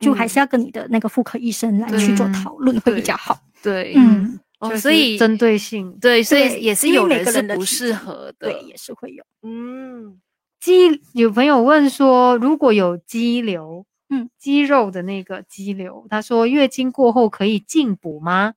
[0.00, 3.38] 就还是要跟你的那个妇科医生来去做对讨论会比对较好。
[3.62, 8.50] 对，嗯，哦，所以针对性对，所以也是有人是每个人的不适合的。
[8.50, 9.22] 对，也是会有。
[9.42, 10.18] 嗯，
[10.58, 18.54] 肌有朋友问说，如果有肌瘤，嗯，肌肉的那个肌瘤，他说月经过后可以进补吗？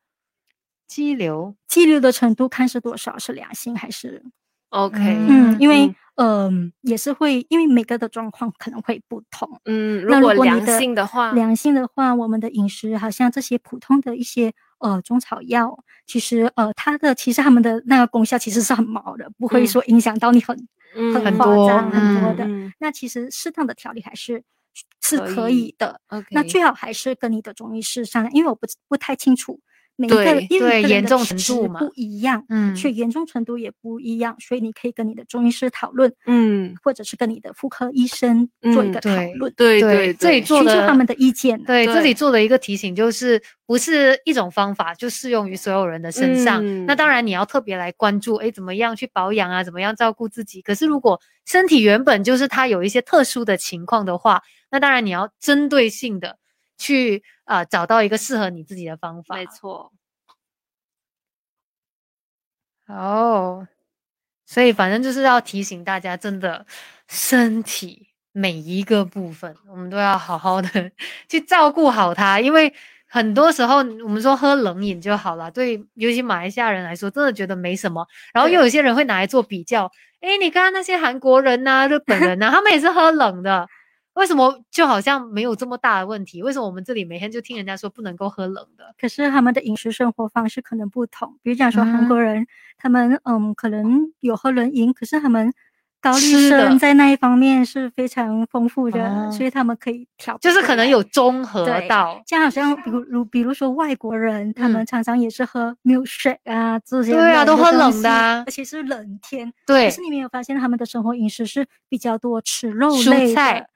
[0.87, 4.23] 肌瘤，肌瘤的程度看是多少，是良性还是
[4.71, 9.61] OK，嗯嗯，因为嗯嗯、也是会，因为每个的状况可能会不同。
[9.65, 20.55] 嗯，那如果良性的话，良性的话，我们的饮食好像这些普通的一些呃中草药，其实呃它的其实它们的那个功效其实是很毛的，不会嗯说影响到你很、
[20.95, 22.45] 嗯很多张很多嗯的。
[22.45, 24.43] 嗯那其实适当的调理还是
[25.01, 25.99] 是可可以以的。
[26.07, 29.59] ，OK，那最好还是跟你的中医师商量，因为我不不太清楚
[29.95, 41.61] 每一个对因为严重程度嘛不一样，嗯所以严重程度也不一样，所以你可以跟你的中医师讨论，嗯，或者是跟你的妇科医生做一嗯个讨对论，对对对对，这里做的寻求他们的意见。
[41.63, 46.63] 对，这里做的一个提醒就是，不是一种方法就适用于所有人的身上。
[46.85, 50.61] 那嗯当然你要特别来关注，哎，怎么样去保养啊，怎么样照顾自己。
[50.61, 56.37] 可是如果身体原本就是它有一些特殊的情况的话，那当然你要针对性的
[56.81, 59.35] 去啊、呃找到一个适合你自己的方法。
[59.35, 59.91] 没错，
[62.87, 63.67] 哦，
[64.47, 66.65] 所以反正就是要提醒大家，真的
[67.07, 70.91] 身体每一个部分，我们都要好好的
[71.29, 72.73] 去照顾好它，因为
[73.07, 78.07] 很多时候我们说喝冷饮就好了，对，尤其马来西亚人来说，真的觉得没什么。
[78.33, 83.67] 然后又有些人会拿来做比较，诶，你看那些韩国人呐、日本人呐、他们也是喝冷的。
[84.13, 86.43] 为什么就好像没有这么大的问题？
[86.43, 88.93] 为什么我们这里每天就听人家说不能够喝冷的？
[88.99, 92.45] 可是他们的饮食生活方式可能不同，比如讲说韩嗯国人，
[92.77, 95.53] 他们嗯可能有喝冷饮，可是他们
[96.01, 102.21] 高丽参在那一方面是非常丰富的，哦所以他们可以调，就是可能有综合对到。
[102.25, 109.53] 像好像比如如比如说外国人，他嗯们常常也是喝 milkshake 啊这些对啊都喝冷的啊而且是冷天。
[109.65, 113.67] 对可是你没有发现他们的生活饮食是比较多吃肉蔬类的菜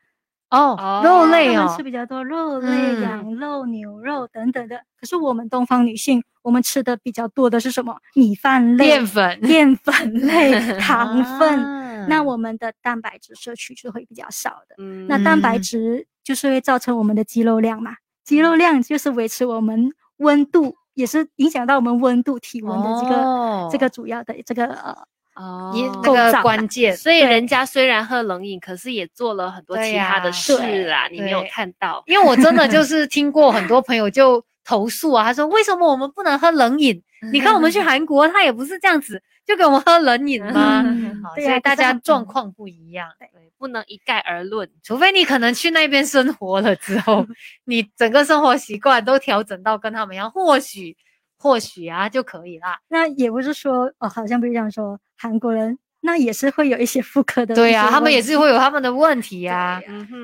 [0.56, 4.78] 哦哦，肉类哦吃，比较多肉类、嗯羊肉、牛肉等等的。
[5.00, 7.98] 可是我们东方女性，我们吃的比较多的是什么？
[8.16, 11.60] 米饭类、淀粉、淀粉类、 糖分。
[11.64, 14.76] 啊那我们的蛋白质摄取是会比较少的。
[14.78, 24.96] 嗯那蛋白嗯质就是会造成我们的肌肉量嘛，肌肉量就是维持我们温度，也是影响到我们温度、体温的这个、哦这个主要的这个呃
[25.36, 30.54] 哦一那个关键，所以人家虽然喝冷饮，可是也做了很多其他的事
[30.90, 32.04] 啊，你没有看到。
[32.08, 37.02] 因为我真的就 是听过很多朋友就投诉啊，他说为什么我们不能喝冷饮？
[37.32, 40.84] 你看我们去韩国，他也不是这样子，就给我们喝冷饮啊
[41.36, 43.08] 所以大家状况不一样。
[43.20, 43.28] 对，
[43.58, 44.70] 不能一概而论。
[44.84, 47.26] 除非你可能去那边生活了之后，
[47.66, 50.96] 你整个生活习惯都调整到跟他们一样，或许
[51.38, 52.80] 或许啊就可以啦。
[52.88, 59.82] 那也不是说哦，好像不是这样说，韩国人那也是会有一些妇科的对呀、呀、他们也是会有他们的问题呀、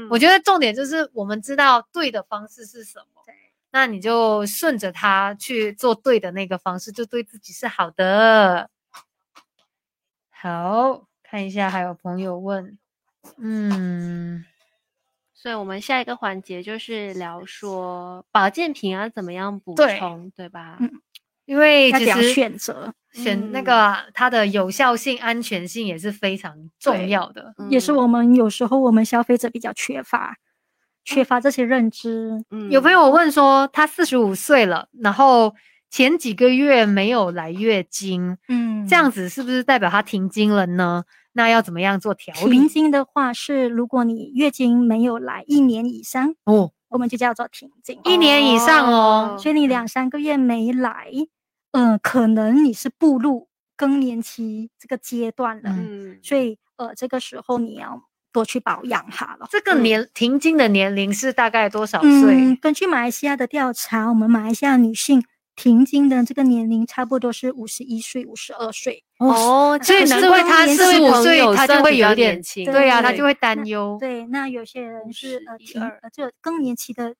[0.09, 3.23] 我觉得重点就是我们知道对的方式是什么，
[3.71, 8.69] 那你就顺着他去做对的那个方式，就对自己是好的。
[10.29, 12.77] 好，看一下还有朋友问，
[13.37, 14.43] 嗯，
[15.41, 20.77] 所以我们下一个环节就是聊说保健品要怎么样补充，对吧？
[20.79, 20.91] 嗯
[21.45, 27.53] 因为其实选择，选那嗯个它的有效性、安全性也是非常重要的。
[27.69, 30.37] 也是嗯我们有时候我们消费者比较缺乏，
[31.03, 32.45] 缺乏这些认知。
[32.51, 35.53] 嗯有朋友问说，他四十五岁了，然后
[35.91, 41.03] 前几个月没有来月经，嗯这样子是不是代表她停经了呢？
[41.33, 42.67] 那要怎么样做调理停？
[42.67, 47.99] 经的话是，如果你月经没有来一年以上，哦，我们就叫做停经。
[48.05, 51.11] 一年以上哦所以你两三个月没来，
[51.71, 55.71] 嗯、可能你是步入更年期这个阶段了。
[55.71, 59.47] 嗯嗯所以呃，这个时候你要多去保养它了。
[59.49, 62.55] 这个嗯年停经的年龄是大概多少嗯，岁？
[62.61, 65.23] 根据马来西亚的调查，我们马来西亚女性
[65.55, 69.03] 停经的这个年龄差不多是五十一岁、五十二岁。
[69.19, 73.97] 哦，所以这难怪他四十五岁他就会有点轻，对呀、对他就会担忧。
[73.99, 77.13] 对，那有些人是呃停呃就更年期的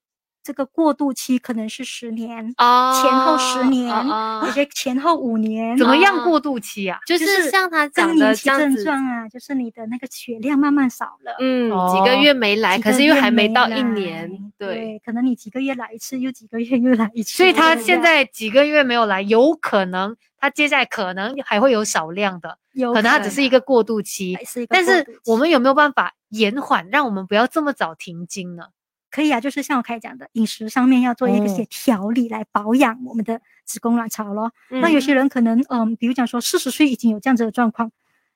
[0.43, 5.77] 这个过渡期可能是十年，哦，前后十年，哦有些前后五年。
[5.77, 6.99] 怎么样哦过渡期啊？
[7.05, 11.35] 就就是是像他更讲年期症的这样子，状啊，就是你的那个血量慢慢少了。
[11.39, 17.37] 嗯，几个哦月没来，可是又还没到一年，对，对，可能你几个月来一次，又几个月又来一次。
[17.37, 24.37] 所以他现在几个月没有来，有可能他接下来可能还会有少量的，有可能它只是一个过渡期。
[24.45, 28.65] 是但是我们有没有办法延缓，让我们不要这么早停经呢？
[29.11, 34.53] 可以啊，就是像我开始讲的，饮食上面要做一哦些调理来保养我们的子宫卵巢咯。
[34.69, 37.91] 那嗯有些人可能，嗯，比如讲说四十岁已经有这样子的状况，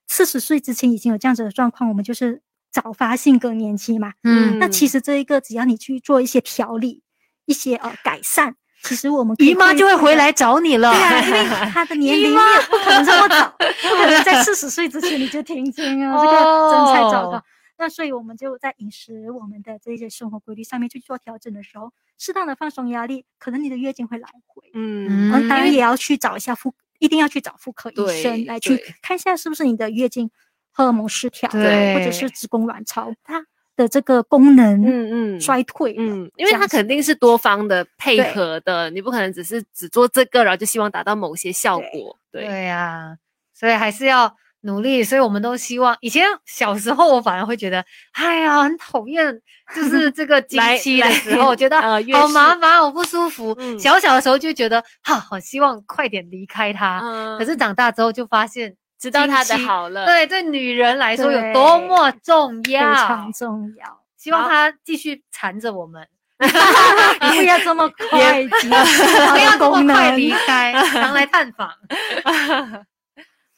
[0.07, 4.11] 四十岁之前已经有这样子的状况，我们就是早发性更年期嘛。
[4.23, 7.01] 嗯，那其实这一个只要你去做一些调理，
[7.45, 10.91] 一些呃改善，其实我们姨妈就会回来找你了。
[10.91, 12.37] 对啊，因为她的年龄 也
[12.69, 17.43] 不可能这么早，不可能在四十岁之前你就停经啊，这个真太糟糕哦。
[17.77, 24.69] 那所以我们就在饮食、我们的这些生活规律上面去做调整的时候，适当的放松压力，可能你的月经会来回。
[24.73, 30.29] 嗯嗯，当然也要去找一下妇，一定要去找妇科医对生来去看一下是不是你的月经
[30.71, 33.45] 荷尔蒙失调，或者是子宫卵巢它
[33.75, 35.95] 的这个功能嗯嗯衰退。
[35.97, 42.17] 嗯，因为它肯定是多方的配合的，你不可能只是只做这个，然后就希望达到某些效果。
[42.31, 43.17] 对，对呀、
[43.53, 44.33] 所以还是要
[44.65, 45.03] 努力。
[45.03, 49.41] 所以我们都希望，以前小时候我反而会觉得，哎呀，很讨厌，
[49.73, 53.55] 就是这个经期的时候，觉得好麻烦，我不舒服。
[53.59, 56.99] 嗯小小的时候就觉得，哈，好希望快点离开它。
[57.03, 63.31] 嗯可是长大之后就发现，知道它的好了，对对，女人来说有多么重要非常。
[63.33, 64.01] 重要。
[64.17, 66.07] 希望好它继续缠着我们，
[66.39, 71.69] 不要这么快不要这么快离开， 常来探访。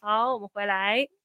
[0.08, 1.17] 好，我们回来。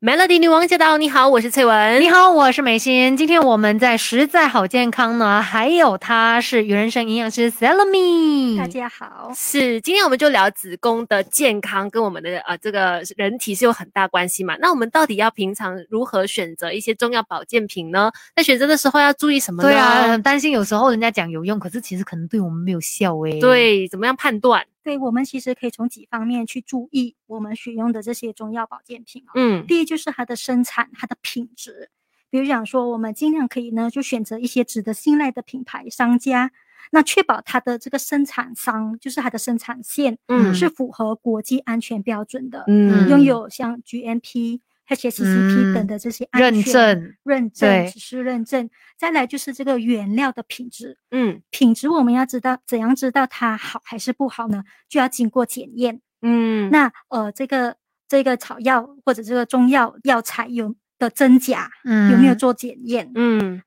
[0.00, 0.96] Melody 女王驾到！
[0.96, 2.00] 你好，我是翠文。
[2.00, 3.16] 你好，我是美心。
[3.16, 8.56] 今天我们在实在好健康呢，还有她是鱼人生营养师 Salome。
[8.56, 14.56] 大家好，是今天我们就聊子宫的健康，跟我们的呃这个人体是有很大关系嘛。
[14.60, 18.12] 那我们到底要平常如何选择一些中药保健品呢？
[18.36, 19.68] 在选择的时候要注意什么呢？
[19.68, 23.40] 对啊，很担心有时候人家讲有用，可是其实可能对我们没有效诶。
[23.40, 24.64] 对，怎么样判断？
[24.82, 29.32] 对我们其实可以从几方面去注意我们使用的这些中药保健品啊。
[29.34, 31.90] 嗯第一就是它的生产，它的品质。
[32.30, 36.52] 比如讲说，我们尽量可以呢，就选择一些值得信赖的品牌商家，
[36.92, 48.70] 那确保它的这个生产商，就是它的生产线，嗯是符合国际安全标准的，嗯拥有像 GMP、HACCP 等的这些安认证认证、指示认证。
[48.96, 54.64] 再来就是这个原料的品质，嗯品质我们要知道怎样知道它好还是不好呢？
[54.88, 56.00] 就要经过检验。
[56.22, 57.76] 嗯，那呃，这个
[58.08, 63.12] 这个草药或者这个中药药材有的真假，嗯有没有做检验？
[63.14, 63.62] 嗯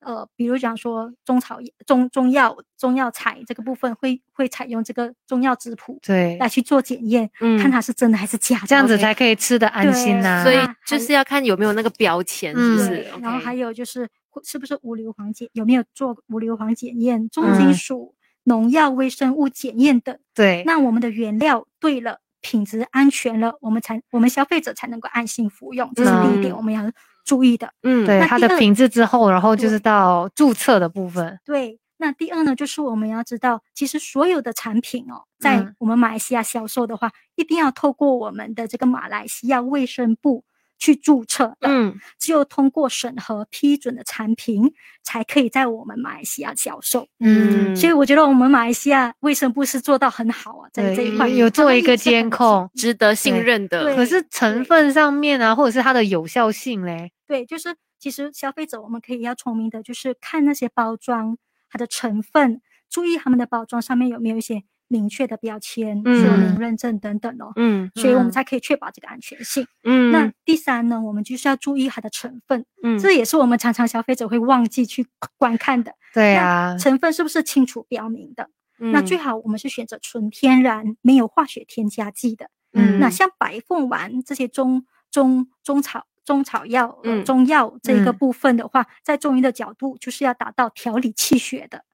[0.00, 13.10] 呃，比如讲说中草中中药中药材这个部分会会采用这个中药质谱对，来去做检验，嗯看它是真的还是假的，这样子才可以吃的安心呐、所以就是要看有没有那个标签，是不嗯是对？
[13.20, 13.38] 然后？
[13.38, 14.08] 还有就是
[14.42, 17.58] 是不是无硫磺检有没有做无硫磺检验、重嗯。
[17.58, 20.16] 金属、农药、微生物检验等。
[20.34, 26.56] 对，那我们的原料对了，品质安全了，我们才我们消费者才能够安心服用，这是第一点嗯。
[26.56, 26.90] 我们要
[27.24, 27.72] 注意的。
[27.82, 31.38] 嗯对它的品质之后，然后就是到注册的部分。
[31.44, 40.44] 对，那第二呢，就是我们要知道，其实所有的产品哦，在嗯我们马来西亚销售的话，一定要透过我们的这个马来西亚卫生部
[40.80, 41.68] 去注册的。
[41.68, 41.96] 嗯。
[42.18, 44.72] 只有通过审核批准的产品，
[45.04, 47.06] 才可以在我们马来西亚销售。
[47.20, 52.68] 嗯，所以我觉得我们马来西亚卫生部是做到很好啊，在这一块有做一个监控。
[52.74, 61.36] 值得信任的，对可是成分上面啊，或者是它的有效性嘞，对，就是其实消费者我们可以要聪明的，就是看那些包装
[61.70, 69.64] 它的成分，注意他们的包装上面有没有一些明确的标签、说嗯明认证等等哦，嗯所以我们嗯才可以确保这个安全性。
[69.84, 75.06] 嗯那第三呢，我们就是要注意它的成分，嗯这也是我们常常消费者会忘记去
[75.38, 75.92] 观看的。
[76.12, 78.50] 对啊，成分是不是清楚标明的？
[78.78, 82.50] 那嗯最好我们是选择纯天然、没有化学添加剂的。
[82.72, 91.84] 嗯那像白凤丸这些中中中草中草药、中药这一个嗯部分的话，在中医的角度就是要达到调理气血的，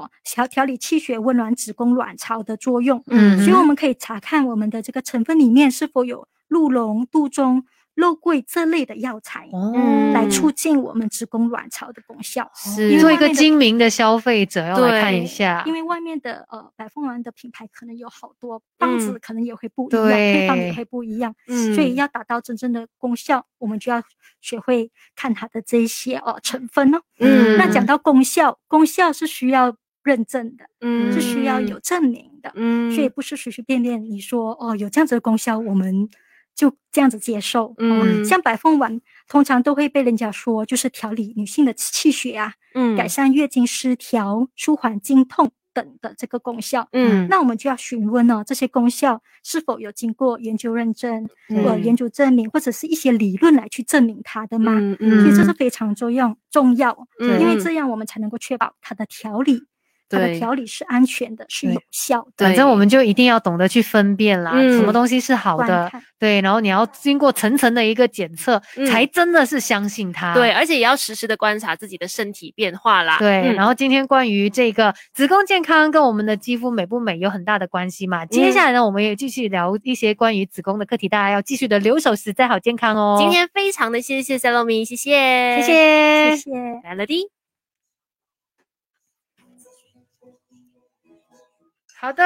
[0.00, 3.02] 好调调理气血、温暖子宫卵巢的作用。
[3.06, 9.72] 嗯所以我们可以查看我们的这个成分里面是否有鹿茸、杜仲、肉桂这类的药材，哦，
[10.12, 12.50] 来促进我们子宫卵巢的功效。
[12.54, 24.02] 是因为做一个精明的消费者要来看一下，因为外面的呃百凤丸的品牌可能有好多，方子嗯可能也会不一样，配方也会不一样，嗯所以要达到真正的功效，我们就要
[24.42, 27.00] 学会看它的这一些呃成分哦。
[27.18, 29.74] 嗯那讲到功效，功效是需要
[30.06, 31.78] 认证的，嗯是需要有。
[31.80, 36.08] 证明的，嗯所以不是随随便便你说哦有这样子的功效，我们
[36.54, 37.74] 就这样子接受。
[37.78, 42.96] 嗯嗯，像百凤丸通常都会被人家说就是调理女性的气血啊，嗯。
[42.96, 46.88] 改善月经失调、舒缓经痛等的这个功效。
[46.92, 47.28] 嗯。
[47.28, 54.72] 那我们就要询问呢，这些功效是否有经过研究认证、呃嗯研究证明，或者是一些理论来去证明它的吗？
[54.98, 55.44] 嗯所以这嗯。
[55.44, 57.38] 是非常重要重要，嗯。
[57.40, 59.62] 因为这样我们才能够确保它的调理，
[60.08, 62.46] 它的对调理是安全的，是有效的。
[62.46, 70.34] 反正我们就一定要懂得去分辨啦，什么嗯东西是好的看，对，然后你要经过层层的一个检测，嗯才真的是相信它。
[70.34, 73.18] 对，而且也要实时的观察自己的身体变化啦。
[73.18, 78.24] 对，嗯然后今天关于这个子宫健康跟我们的肌肤美不美有很大的关系嘛。
[78.26, 83.16] 接下来呢，我们也继续聊一些关于子宫的课题，大家要继续的留守实在好健康哦。
[83.18, 86.50] 今天非常的谢谢 Salome，谢谢，谢谢谢谢。
[86.84, 87.35] Melody。
[91.98, 92.22] 好的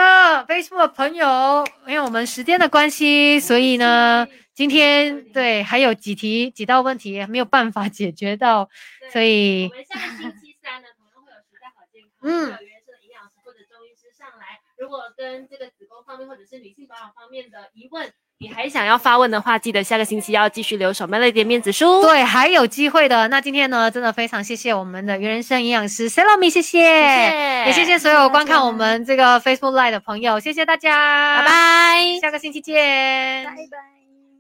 [0.49, 8.69] ，Facebook 的朋友，因为我们时间的关系，所以呢，今天对还有几题几道问题没有办法解决到，
[9.13, 14.61] 所以我们下个星期三呢，同样会有时代好健康，有原生的营养师或者中医师上来。
[14.77, 18.13] 如果跟这个子宫方面或者是女性保养方面的疑问，
[18.43, 22.01] 你还想要发问的话，记得下个星期要继续留守 Melody 的面子书。
[22.01, 23.29] 对还有机会的。
[23.29, 26.81] 那今天呢，真的非常谢谢我们的原人生营养师 Salome，谢谢，
[27.67, 32.19] 也谢谢所有观看我们这个 Facebook Live 的朋友，谢谢大家，拜拜。
[32.23, 33.57] 下个星期见，拜拜。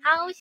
[0.02, 0.26] 好。